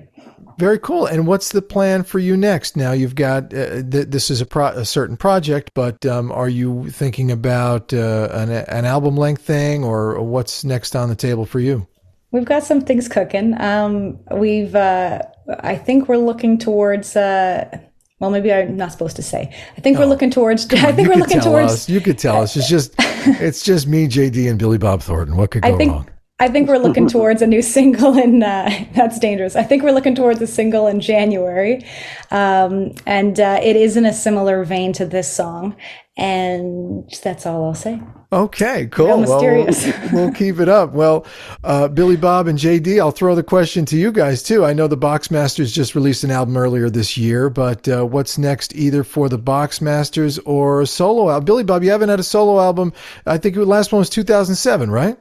very 0.58 0.78
cool. 0.78 1.06
And 1.06 1.26
what's 1.26 1.50
the 1.50 1.62
plan 1.62 2.04
for 2.04 2.18
you 2.18 2.36
next? 2.36 2.76
Now 2.76 2.92
you've 2.92 3.14
got 3.14 3.52
uh, 3.54 3.82
th- 3.82 4.08
this 4.08 4.30
is 4.30 4.40
a, 4.40 4.46
pro- 4.46 4.68
a, 4.68 4.84
certain 4.84 5.16
project, 5.16 5.72
but 5.74 6.04
um, 6.06 6.30
are 6.32 6.48
you 6.48 6.88
thinking 6.90 7.30
about 7.30 7.92
uh, 7.92 8.28
an, 8.32 8.50
an, 8.50 8.84
album 8.84 9.16
length 9.16 9.42
thing, 9.42 9.84
or 9.84 10.20
what's 10.22 10.64
next 10.64 10.94
on 10.94 11.08
the 11.08 11.16
table 11.16 11.46
for 11.46 11.60
you? 11.60 11.86
We've 12.30 12.44
got 12.44 12.62
some 12.62 12.80
things 12.80 13.08
cooking. 13.08 13.60
Um, 13.60 14.18
we've, 14.30 14.74
uh, 14.74 15.22
I 15.60 15.76
think 15.76 16.08
we're 16.08 16.16
looking 16.16 16.58
towards. 16.58 17.16
Uh, 17.16 17.78
well, 18.20 18.30
maybe 18.30 18.52
I'm 18.52 18.76
not 18.76 18.92
supposed 18.92 19.16
to 19.16 19.22
say. 19.22 19.52
I 19.76 19.80
think 19.80 19.96
oh, 19.96 20.00
we're 20.00 20.06
looking 20.06 20.30
towards. 20.30 20.64
On, 20.72 20.78
I 20.78 20.92
think 20.92 21.08
we're 21.08 21.16
looking 21.16 21.40
towards. 21.40 21.72
Us. 21.72 21.88
You 21.88 22.00
could 22.00 22.18
tell 22.18 22.40
us. 22.40 22.56
It's 22.56 22.68
just, 22.68 22.94
it's 22.98 23.64
just 23.64 23.88
me, 23.88 24.06
JD, 24.06 24.48
and 24.48 24.58
Billy 24.58 24.78
Bob 24.78 25.02
Thornton. 25.02 25.36
What 25.36 25.50
could 25.50 25.62
go 25.62 25.74
I 25.74 25.76
think, 25.76 25.92
wrong? 25.92 26.08
I 26.42 26.48
think 26.48 26.68
we're 26.68 26.78
looking 26.78 27.06
towards 27.16 27.40
a 27.40 27.46
new 27.46 27.62
single, 27.62 28.18
and 28.18 28.42
uh, 28.42 28.68
that's 28.94 29.20
dangerous. 29.20 29.54
I 29.54 29.62
think 29.62 29.84
we're 29.84 29.92
looking 29.92 30.16
towards 30.16 30.42
a 30.42 30.46
single 30.48 30.88
in 30.88 31.00
January, 31.00 31.86
um, 32.32 32.94
and 33.06 33.38
uh, 33.38 33.60
it 33.62 33.76
is 33.76 33.96
in 33.96 34.04
a 34.04 34.12
similar 34.12 34.64
vein 34.64 34.92
to 34.94 35.06
this 35.06 35.32
song, 35.32 35.76
and 36.16 37.08
that's 37.22 37.46
all 37.46 37.64
I'll 37.64 37.76
say. 37.76 38.02
Okay, 38.32 38.86
cool. 38.86 39.18
Mysterious. 39.18 39.84
Well, 39.84 39.94
we'll, 40.00 40.12
we'll, 40.24 40.32
keep 40.32 40.58
it 40.58 40.68
up. 40.68 40.92
Well, 40.94 41.26
uh, 41.62 41.86
Billy 41.86 42.16
Bob 42.16 42.48
and 42.48 42.58
JD, 42.58 42.98
I'll 42.98 43.12
throw 43.12 43.36
the 43.36 43.44
question 43.44 43.84
to 43.86 43.96
you 43.96 44.10
guys 44.10 44.42
too. 44.42 44.64
I 44.64 44.72
know 44.72 44.88
the 44.88 44.96
Boxmasters 44.96 45.72
just 45.72 45.94
released 45.94 46.24
an 46.24 46.32
album 46.32 46.56
earlier 46.56 46.90
this 46.90 47.16
year, 47.16 47.50
but 47.50 47.86
uh, 47.86 48.04
what's 48.04 48.36
next 48.36 48.74
either 48.74 49.04
for 49.04 49.28
the 49.28 49.38
Boxmasters 49.38 50.40
or 50.44 50.80
a 50.80 50.86
solo 50.86 51.30
album? 51.30 51.44
Billy 51.44 51.62
Bob, 51.62 51.84
you 51.84 51.90
haven't 51.90 52.08
had 52.08 52.20
a 52.20 52.24
solo 52.24 52.58
album. 52.58 52.92
I 53.26 53.38
think 53.38 53.54
the 53.54 53.64
last 53.64 53.92
one 53.92 54.00
was 54.00 54.10
2007, 54.10 54.90
right? 54.90 55.18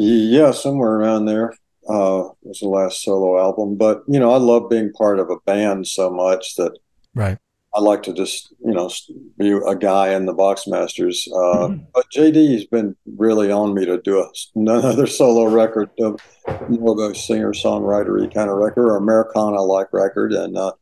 Yeah, 0.00 0.50
somewhere 0.52 0.92
around 0.92 1.26
there 1.26 1.52
uh, 1.88 2.28
was 2.42 2.60
the 2.60 2.68
last 2.68 3.02
solo 3.02 3.38
album. 3.38 3.76
But 3.76 4.02
you 4.08 4.18
know, 4.18 4.32
I 4.32 4.38
love 4.38 4.70
being 4.70 4.92
part 4.92 5.18
of 5.18 5.30
a 5.30 5.40
band 5.46 5.86
so 5.86 6.10
much 6.10 6.56
that 6.56 6.78
right. 7.14 7.38
I 7.74 7.80
like 7.80 8.02
to 8.04 8.12
just 8.12 8.52
you 8.64 8.72
know 8.72 8.90
be 9.38 9.50
a 9.50 9.76
guy 9.76 10.14
in 10.14 10.26
the 10.26 10.34
Boxmasters. 10.34 11.28
Uh, 11.28 11.68
mm-hmm. 11.68 11.84
But 11.92 12.06
JD's 12.14 12.64
been 12.66 12.96
really 13.16 13.50
on 13.50 13.74
me 13.74 13.84
to 13.84 14.00
do 14.00 14.20
a, 14.20 14.28
another 14.54 15.06
solo 15.06 15.44
record, 15.44 15.90
more 15.98 17.04
of 17.04 17.10
a 17.10 17.14
singer 17.14 17.52
songwritery 17.52 18.32
kind 18.32 18.50
of 18.50 18.56
record 18.56 18.88
or 18.88 18.96
Americana 18.96 19.62
like 19.62 19.92
record, 19.92 20.32
and 20.32 20.56
uh, 20.56 20.72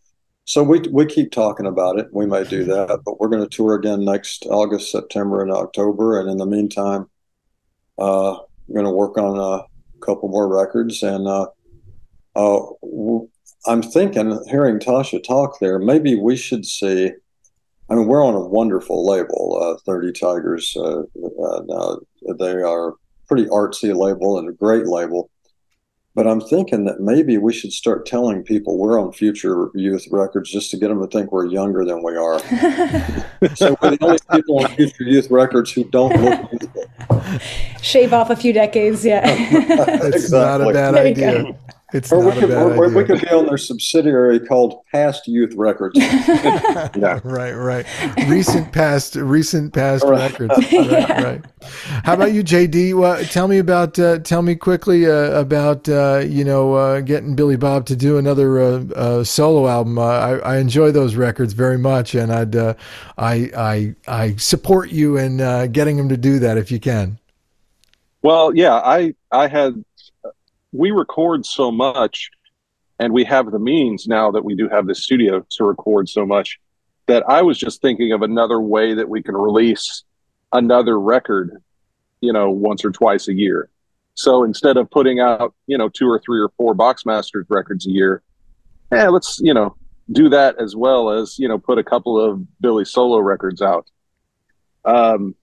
so 0.48 0.62
we 0.62 0.81
we 0.90 1.04
keep 1.04 1.31
talking 1.31 1.66
about 1.66 1.98
it. 1.98 2.09
We 2.11 2.24
may 2.24 2.44
do 2.44 2.64
that, 2.64 3.02
but 3.04 3.20
we're 3.20 3.28
going 3.28 3.42
to 3.42 3.54
tour 3.54 3.74
again 3.74 4.04
next 4.04 4.46
August, 4.46 4.90
September, 4.90 5.42
and 5.42 5.52
October. 5.52 6.18
And 6.18 6.31
in 6.31 6.38
the 6.38 6.46
meantime, 6.46 7.11
uh, 7.98 8.38
going 8.72 8.85
to 8.85 8.90
work 8.90 9.16
on 9.18 9.38
a 9.38 9.64
couple 10.04 10.28
more 10.28 10.48
records, 10.48 11.02
and 11.02 11.26
uh, 11.26 11.46
uh, 12.37 12.61
I'm 13.66 13.83
thinking, 13.83 14.38
hearing 14.48 14.78
Tausha 14.78 15.22
talk 15.22 15.59
there, 15.59 15.78
maybe 15.78 16.14
we 16.14 16.37
should 16.37 16.64
see. 16.64 17.12
I 17.90 17.94
mean, 17.94 18.07
we're 18.07 18.24
on 18.24 18.35
a 18.35 18.40
wonderful 18.40 19.07
label, 19.07 19.59
uh, 19.62 19.81
Thirty 19.85 20.12
Tigers. 20.12 20.76
They 22.38 22.62
are 22.62 22.94
pretty 23.26 23.46
artsy 23.46 23.94
label 23.96 24.38
and 24.38 24.48
a 24.48 24.52
great 24.52 24.87
label. 24.87 25.31
But 26.14 26.27
I'm 26.27 26.40
thinking 26.40 26.85
that 26.85 27.01
maybe 27.01 27.38
we 27.38 27.53
should 27.53 27.73
start 27.73 28.05
telling 28.05 28.42
people 28.42 28.77
we're 28.77 29.01
on 29.01 29.12
Future 29.12 29.71
Youth 29.75 30.09
Records 30.11 30.51
just 30.51 30.71
to 30.73 30.77
get 30.77 30.88
them 30.88 31.01
to 31.01 31.07
think 31.07 31.31
we're 31.31 31.47
younger 31.47 31.85
than 31.85 32.03
we 32.03 32.16
are. 32.16 32.38
so 33.55 33.77
we're 33.81 33.90
the 33.90 33.99
only 34.01 34.18
people 34.33 34.64
on 34.64 34.68
Future 34.75 35.05
Youth 35.05 35.31
Records 35.31 35.71
who 35.71 35.85
don't 35.85 36.21
look 36.21 36.53
youthful. 36.53 36.85
Shave 37.83 38.12
off 38.12 38.31
a 38.31 38.37
few 38.37 38.53
decades, 38.53 39.05
yeah. 39.05 39.23
It's 39.29 40.25
exactly. 40.25 40.38
not 40.38 40.71
a 40.71 40.73
bad 40.73 40.94
idea. 40.94 41.57
It's 41.94 42.12
Or 42.12 42.18
we 42.20 42.27
not 42.27 42.37
a 42.37 42.40
could, 42.40 42.48
bad 42.51 42.79
or 42.79 42.88
we 42.90 43.05
could 43.05 43.20
be 43.22 43.29
on 43.31 43.46
their 43.46 43.57
subsidiary 43.57 44.40
called 44.40 44.85
Past 44.92 45.27
Youth 45.27 45.55
Records. 45.57 45.98
Yeah. 46.94 47.20
right, 47.24 47.53
right. 47.53 47.87
Recent 48.29 48.72
past, 48.72 49.14
recent 49.16 49.72
past 49.72 50.05
Right. 50.05 50.38
records. 50.38 50.72
Right, 50.72 51.09
right. 51.09 51.44
How 52.05 52.12
about 52.14 52.33
you, 52.33 52.42
JD? 52.42 52.94
Well, 52.94 53.24
tell 53.24 53.48
me 53.48 53.59
about, 53.59 53.98
uh, 53.98 54.18
tell 54.18 54.42
me 54.42 54.55
quickly 54.55 55.07
uh, 55.07 55.40
about, 55.40 55.88
uh, 55.88 56.24
you 56.27 56.44
know, 56.44 56.74
uh, 56.74 57.01
getting 57.01 57.35
Billy 57.35 57.57
Bob 57.57 57.87
to 57.87 57.96
do 57.96 58.18
another 58.18 58.59
uh, 58.61 58.85
uh, 58.94 59.24
solo 59.24 59.66
album. 59.66 59.98
Uh, 59.98 60.03
I, 60.03 60.38
I 60.40 60.57
enjoy 60.59 60.90
those 60.90 61.14
records 61.14 61.55
very 61.55 61.79
much, 61.79 62.14
and 62.14 62.31
I'd, 62.33 62.55
uh, 62.55 62.74
I, 63.16 63.51
I, 63.57 63.94
I 64.07 64.37
support 64.37 64.90
you 64.90 65.16
in 65.16 65.40
uh, 65.40 65.66
getting 65.68 65.98
him 65.98 66.11
to 66.11 66.16
do 66.18 66.38
that 66.40 66.59
if 66.59 66.70
you 66.70 66.81
can. 66.81 67.18
Well, 68.22 68.55
yeah, 68.55 68.74
I 68.74 69.14
I 69.31 69.46
had 69.46 69.85
we 70.79 70.93
record 70.93 71.45
so 71.45 71.73
much 71.73 72.31
and 73.01 73.12
we 73.12 73.25
have 73.25 73.51
the 73.51 73.59
means 73.59 74.07
now 74.07 74.31
that 74.31 74.45
we 74.45 74.55
do 74.55 74.69
have 74.69 74.87
this 74.87 75.03
studio 75.03 75.45
to 75.51 75.64
record 75.64 76.09
so 76.09 76.25
much 76.25 76.61
that 77.07 77.25
I 77.29 77.43
was 77.43 77.59
just 77.59 77.83
thinking 77.83 78.12
of 78.12 78.23
another 78.23 78.61
way 78.61 78.95
that 78.95 79.09
we 79.09 79.21
can 79.21 79.35
release 79.35 80.05
another 80.53 80.99
record, 81.01 81.51
you 82.21 82.33
know, 82.33 82.51
once 82.51 82.85
or 82.85 82.93
twice 82.93 83.27
a 83.27 83.35
year. 83.35 83.71
So 84.14 84.45
instead 84.45 84.77
of 84.77 84.88
putting 84.91 85.19
out, 85.19 85.53
you 85.67 85.77
know, 85.77 85.88
two 85.88 86.09
or 86.09 86.21
three 86.25 86.41
or 86.41 86.51
four 86.57 86.77
Boxmasters 86.77 87.45
records 87.49 87.87
a 87.87 87.91
year, 87.91 88.23
yeah, 88.93 89.09
let's, 89.09 89.41
you 89.41 89.55
know, 89.55 89.77
do 90.12 90.29
that 90.29 90.61
as 90.61 90.77
well 90.77 91.11
as, 91.11 91.38
you 91.41 91.49
know, 91.49 91.59
put 91.59 91.79
a 91.79 91.85
couple 91.85 92.21
of 92.21 92.41
Billy 92.61 92.85
solo 92.85 93.19
records 93.19 93.62
out. 93.62 93.91
Um, 94.85 95.35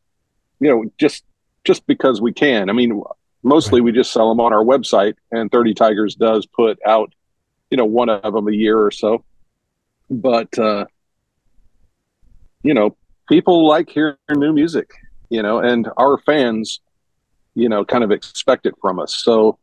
you 0.61 0.69
know, 0.69 0.85
just 0.97 1.25
just 1.65 1.85
because 1.87 2.21
we 2.21 2.31
can. 2.31 2.69
I 2.69 2.73
mean, 2.73 3.01
mostly 3.45 3.79
we 3.79 3.91
just 3.91 4.11
sell 4.11 4.27
them 4.27 4.41
on 4.41 4.51
our 4.51 4.65
website, 4.65 5.15
and 5.31 5.49
Thirty 5.49 5.73
Tigers 5.73 6.15
does 6.15 6.45
put 6.45 6.79
out, 6.85 7.13
you 7.69 7.77
know, 7.77 7.85
one 7.85 8.09
of 8.09 8.33
them 8.33 8.47
a 8.47 8.51
year 8.51 8.77
or 8.77 8.91
so. 8.91 9.23
But 10.09 10.57
uh, 10.59 10.85
you 12.63 12.73
know, 12.73 12.97
people 13.29 13.67
like 13.67 13.89
hearing 13.89 14.17
new 14.31 14.51
music, 14.51 14.89
you 15.29 15.41
know, 15.41 15.59
and 15.59 15.87
our 15.95 16.17
fans, 16.17 16.81
you 17.53 17.69
know, 17.69 17.85
kind 17.85 18.03
of 18.03 18.11
expect 18.11 18.65
it 18.65 18.73
from 18.81 18.99
us. 18.99 19.15
So, 19.15 19.59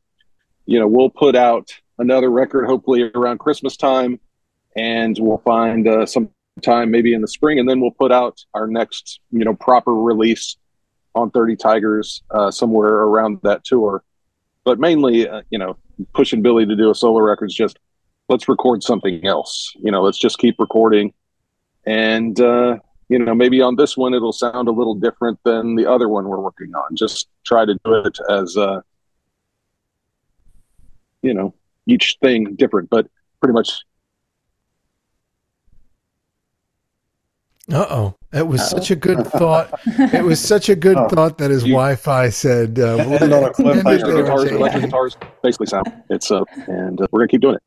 you 0.66 0.78
know, 0.78 0.86
we'll 0.86 1.10
put 1.10 1.34
out 1.34 1.74
another 1.98 2.30
record 2.30 2.66
hopefully 2.66 3.10
around 3.14 3.38
Christmas 3.38 3.76
time, 3.76 4.20
and 4.76 5.16
we'll 5.18 5.42
find 5.44 5.86
uh, 5.86 6.06
some 6.06 6.30
time 6.62 6.90
maybe 6.90 7.12
in 7.12 7.20
the 7.20 7.28
spring, 7.28 7.58
and 7.58 7.68
then 7.68 7.80
we'll 7.80 7.90
put 7.90 8.12
out 8.12 8.44
our 8.54 8.68
next, 8.68 9.20
you 9.32 9.44
know, 9.44 9.54
proper 9.54 9.92
release 9.92 10.56
on 11.14 11.30
30 11.30 11.56
Tigers 11.56 12.22
uh, 12.30 12.50
somewhere 12.50 12.88
around 12.88 13.38
that 13.42 13.64
tour. 13.64 14.02
But 14.64 14.78
mainly, 14.78 15.28
uh, 15.28 15.42
you 15.50 15.58
know, 15.58 15.76
pushing 16.14 16.42
Billy 16.42 16.66
to 16.66 16.76
do 16.76 16.90
a 16.90 16.94
solo 16.94 17.20
record 17.20 17.46
is 17.46 17.54
just 17.54 17.78
let's 18.28 18.48
record 18.48 18.82
something 18.82 19.24
else. 19.26 19.72
You 19.76 19.90
know, 19.90 20.02
let's 20.02 20.18
just 20.18 20.38
keep 20.38 20.56
recording. 20.58 21.12
And, 21.84 22.38
uh, 22.40 22.78
you 23.08 23.18
know, 23.18 23.34
maybe 23.34 23.60
on 23.60 23.76
this 23.76 23.96
one 23.96 24.14
it'll 24.14 24.32
sound 24.32 24.68
a 24.68 24.72
little 24.72 24.94
different 24.94 25.38
than 25.44 25.74
the 25.74 25.90
other 25.90 26.08
one 26.08 26.26
we're 26.28 26.40
working 26.40 26.72
on. 26.74 26.96
Just 26.96 27.28
try 27.44 27.64
to 27.64 27.74
do 27.84 27.94
it 27.94 28.18
as, 28.30 28.56
uh, 28.56 28.80
you 31.22 31.34
know, 31.34 31.54
each 31.86 32.18
thing 32.22 32.54
different, 32.54 32.88
but 32.88 33.08
pretty 33.40 33.52
much 33.52 33.82
Uh 37.70 37.86
oh. 37.88 38.14
It 38.32 38.46
was 38.46 38.66
such 38.68 38.90
a 38.90 38.96
good 38.96 39.26
thought. 39.26 39.70
It 39.86 40.24
was 40.24 40.40
such 40.40 40.68
a 40.68 40.74
good 40.74 40.96
Oh. 41.02 41.08
thought 41.08 41.38
that 41.38 41.50
his 41.50 41.64
You- 41.64 41.72
Wi 41.74 41.96
Fi 41.96 42.28
said, 42.30 42.78
uh, 42.78 42.96
we'll 43.08 43.14
on 43.22 43.32
a 43.32 43.36
end 43.46 43.54
cliffhanger. 43.54 44.16
guitars, 44.16 44.44
JD. 44.44 44.52
electric 44.52 44.84
guitars 44.84 45.16
basically 45.42 45.66
sound. 45.66 45.92
It's 46.10 46.30
uh, 46.30 46.42
and 46.66 47.00
uh, 47.00 47.06
we're 47.12 47.20
gonna 47.20 47.28
keep 47.28 47.40
doing 47.42 47.56
it. 47.56 47.62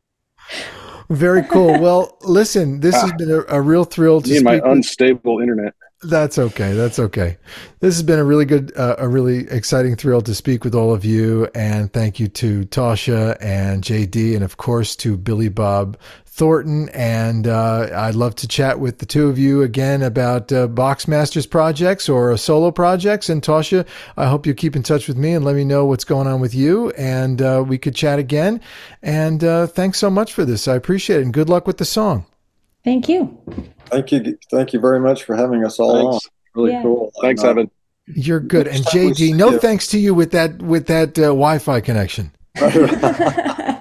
Very 1.09 1.43
cool. 1.43 1.79
Well, 1.79 2.17
listen, 2.21 2.79
this 2.79 2.99
has 2.99 3.11
been 3.13 3.29
a, 3.29 3.41
a 3.47 3.61
real 3.61 3.83
thrill 3.83 4.21
to 4.21 4.29
Me 4.29 4.37
and 4.37 4.45
my 4.45 4.53
speak 4.55 4.63
with- 4.63 4.71
unstable 4.73 5.39
internet. 5.39 5.73
That's 6.03 6.37
okay. 6.37 6.73
That's 6.73 6.99
okay. 6.99 7.37
This 7.79 7.95
has 7.95 8.03
been 8.03 8.19
a 8.19 8.23
really 8.23 8.45
good, 8.45 8.71
uh, 8.77 8.95
a 8.99 9.07
really 9.07 9.47
exciting 9.49 9.95
thrill 9.95 10.21
to 10.21 10.35
speak 10.35 10.63
with 10.63 10.75
all 10.75 10.93
of 10.93 11.03
you. 11.05 11.47
And 11.55 11.91
thank 11.91 12.19
you 12.19 12.27
to 12.27 12.65
Tausha 12.65 13.37
and 13.41 13.81
JD, 13.83 14.35
and 14.35 14.43
of 14.43 14.57
course 14.57 14.95
to 14.97 15.17
Billy 15.17 15.49
Bob 15.49 15.97
Thornton. 16.35 16.89
And 16.89 17.47
uh, 17.47 17.87
I'd 17.95 18.15
love 18.15 18.35
to 18.35 18.47
chat 18.47 18.77
with 18.79 18.99
the 18.99 19.05
two 19.05 19.29
of 19.29 19.39
you 19.39 19.61
again 19.63 20.01
about 20.01 20.51
uh, 20.51 20.67
Boxmasters 20.67 21.49
projects 21.49 22.09
or 22.09 22.35
solo 22.35 22.71
projects. 22.71 23.29
And 23.29 23.41
Tausha, 23.41 23.87
I 24.17 24.27
hope 24.27 24.45
you 24.45 24.53
keep 24.53 24.75
in 24.75 24.83
touch 24.83 25.07
with 25.07 25.15
me 25.15 25.33
and 25.33 25.45
let 25.45 25.55
me 25.55 25.63
know 25.63 25.85
what's 25.85 26.03
going 26.03 26.27
on 26.27 26.41
with 26.41 26.53
you. 26.53 26.89
And 26.91 27.41
uh, 27.41 27.63
we 27.65 27.77
could 27.77 27.95
chat 27.95 28.19
again. 28.19 28.59
And 29.01 29.43
uh, 29.45 29.67
thanks 29.67 29.97
so 29.97 30.09
much 30.09 30.33
for 30.33 30.43
this. 30.43 30.67
I 30.67 30.75
appreciate 30.75 31.19
it. 31.19 31.23
And 31.23 31.33
good 31.33 31.47
luck 31.49 31.65
with 31.67 31.77
the 31.77 31.85
song. 31.85 32.25
Thank 32.83 33.07
you. 33.07 33.37
Thank 33.85 34.11
you. 34.11 34.37
Thank 34.51 34.73
you 34.73 34.79
very 34.81 34.99
much 34.99 35.23
for 35.23 35.35
having 35.37 35.63
us 35.63 35.79
all 35.79 36.11
Thanks. 36.11 36.25
on. 36.25 36.31
Really 36.61 36.71
Yeah. 36.73 36.81
cool. 36.83 37.11
Thanks, 37.21 37.41
And, 37.43 37.47
uh, 37.47 37.51
Evan. 37.51 37.71
You're 38.07 38.39
good. 38.41 38.67
And 38.67 38.79
Next 38.83 38.93
JD, 38.93 39.33
no 39.35 39.51
you- 39.51 39.59
thanks 39.59 39.87
to 39.87 39.97
you 39.97 40.13
with 40.13 40.31
that 40.31 40.61
with 40.61 40.87
that 40.87 41.17
uh, 41.17 41.23
Wi-Fi 41.29 41.79
connection. 41.81 42.31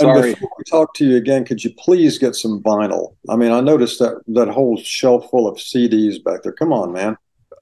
And 0.00 0.16
Sorry. 0.16 0.34
before 0.34 0.50
we 0.58 0.64
talk 0.64 0.94
to 0.94 1.04
you 1.04 1.16
again, 1.16 1.44
could 1.44 1.62
you 1.62 1.72
please 1.74 2.18
get 2.18 2.34
some 2.34 2.62
vinyl? 2.62 3.14
I 3.28 3.36
mean, 3.36 3.52
I 3.52 3.60
noticed 3.60 3.98
that 3.98 4.22
that 4.28 4.48
whole 4.48 4.76
shelf 4.78 5.30
full 5.30 5.46
of 5.46 5.56
CDs 5.58 6.22
back 6.22 6.42
there. 6.42 6.52
Come 6.52 6.72
on, 6.72 6.92
man. 6.92 7.16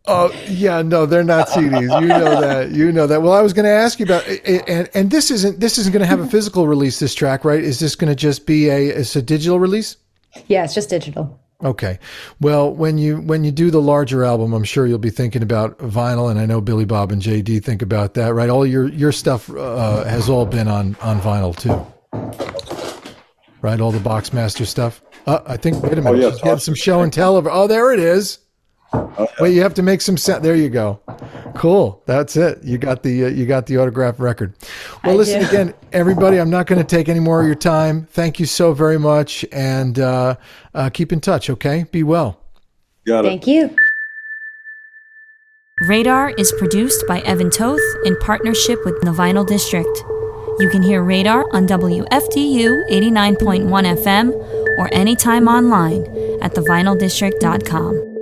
Oh 0.06 0.32
yeah, 0.48 0.80
no, 0.82 1.04
they're 1.04 1.24
not 1.24 1.48
CDs. 1.48 2.00
You 2.00 2.06
know 2.06 2.40
that. 2.40 2.70
You 2.70 2.92
know 2.92 3.06
that. 3.06 3.22
Well, 3.22 3.32
I 3.32 3.42
was 3.42 3.52
going 3.52 3.64
to 3.64 3.70
ask 3.70 3.98
you 3.98 4.06
about, 4.06 4.26
and 4.46 4.88
and 4.94 5.10
this 5.10 5.30
isn't 5.30 5.60
this 5.60 5.78
isn't 5.78 5.92
going 5.92 6.00
to 6.00 6.06
have 6.06 6.20
a 6.20 6.26
physical 6.26 6.66
release. 6.66 6.98
This 6.98 7.14
track, 7.14 7.44
right? 7.44 7.62
Is 7.62 7.78
this 7.78 7.94
going 7.94 8.08
to 8.08 8.16
just 8.16 8.46
be 8.46 8.68
a 8.68 8.88
it's 8.88 9.16
a 9.16 9.22
digital 9.22 9.58
release? 9.58 9.96
Yeah, 10.46 10.64
it's 10.64 10.74
just 10.74 10.90
digital. 10.90 11.38
Okay. 11.62 11.98
Well, 12.40 12.72
when 12.72 12.98
you 12.98 13.20
when 13.20 13.42
you 13.42 13.50
do 13.50 13.70
the 13.70 13.82
larger 13.82 14.24
album, 14.24 14.52
I'm 14.52 14.64
sure 14.64 14.86
you'll 14.86 14.98
be 14.98 15.10
thinking 15.10 15.42
about 15.42 15.76
vinyl, 15.78 16.30
and 16.30 16.38
I 16.38 16.46
know 16.46 16.60
Billy 16.60 16.84
Bob 16.84 17.10
and 17.10 17.20
JD 17.20 17.64
think 17.64 17.82
about 17.82 18.14
that, 18.14 18.32
right? 18.32 18.48
All 18.48 18.64
your 18.64 18.88
your 18.88 19.10
stuff 19.10 19.50
uh, 19.50 20.04
has 20.04 20.28
all 20.28 20.46
been 20.46 20.68
on 20.68 20.96
on 21.02 21.20
vinyl 21.20 21.56
too, 21.56 21.84
right? 22.12 23.80
All 23.80 23.92
the 23.92 23.98
Boxmaster 23.98 24.66
stuff. 24.66 25.02
Uh, 25.26 25.40
I 25.46 25.56
think. 25.56 25.82
Wait 25.82 25.92
a 25.92 25.96
minute. 25.96 26.08
Oh, 26.08 26.14
yeah, 26.14 26.30
She's 26.30 26.40
getting 26.40 26.58
some 26.58 26.74
show 26.74 27.02
and 27.02 27.12
tell 27.12 27.36
of. 27.36 27.46
Oh, 27.46 27.66
there 27.66 27.92
it 27.92 28.00
is. 28.00 28.38
Wait, 29.40 29.54
you 29.54 29.60
have 29.60 29.74
to 29.74 29.82
make 29.82 30.00
some 30.00 30.16
set. 30.16 30.42
There 30.42 30.56
you 30.56 30.70
go. 30.70 31.00
Cool. 31.54 32.02
That's 32.06 32.36
it. 32.36 32.62
You 32.64 32.78
got 32.78 33.02
the 33.02 33.24
uh, 33.24 33.28
you 33.28 33.44
got 33.46 33.66
the 33.66 33.78
autographed 33.78 34.18
record. 34.18 34.54
Well, 35.04 35.14
I 35.14 35.16
listen 35.16 35.40
do. 35.40 35.48
again, 35.48 35.74
everybody. 35.92 36.38
I'm 36.38 36.50
not 36.50 36.66
going 36.66 36.80
to 36.80 36.86
take 36.86 37.08
any 37.08 37.20
more 37.20 37.40
of 37.40 37.46
your 37.46 37.54
time. 37.54 38.06
Thank 38.06 38.40
you 38.40 38.46
so 38.46 38.72
very 38.72 38.98
much, 38.98 39.44
and 39.52 39.98
uh, 39.98 40.36
uh, 40.74 40.90
keep 40.90 41.12
in 41.12 41.20
touch. 41.20 41.50
Okay. 41.50 41.84
Be 41.90 42.02
well. 42.02 42.40
Got 43.06 43.24
it. 43.24 43.28
Thank 43.28 43.46
you. 43.46 43.74
Radar 45.86 46.30
is 46.30 46.52
produced 46.58 47.06
by 47.06 47.20
Evan 47.20 47.50
Toth 47.50 47.80
in 48.04 48.16
partnership 48.18 48.84
with 48.84 49.00
the 49.02 49.10
Vinyl 49.10 49.46
District. 49.46 50.02
You 50.60 50.68
can 50.68 50.82
hear 50.82 51.02
Radar 51.04 51.44
on 51.54 51.66
WFDU 51.68 52.90
89.1 52.90 53.68
FM 54.02 54.32
or 54.78 54.92
anytime 54.92 55.46
online 55.46 56.02
at 56.42 56.52
thevinyldistrict.com. 56.54 58.17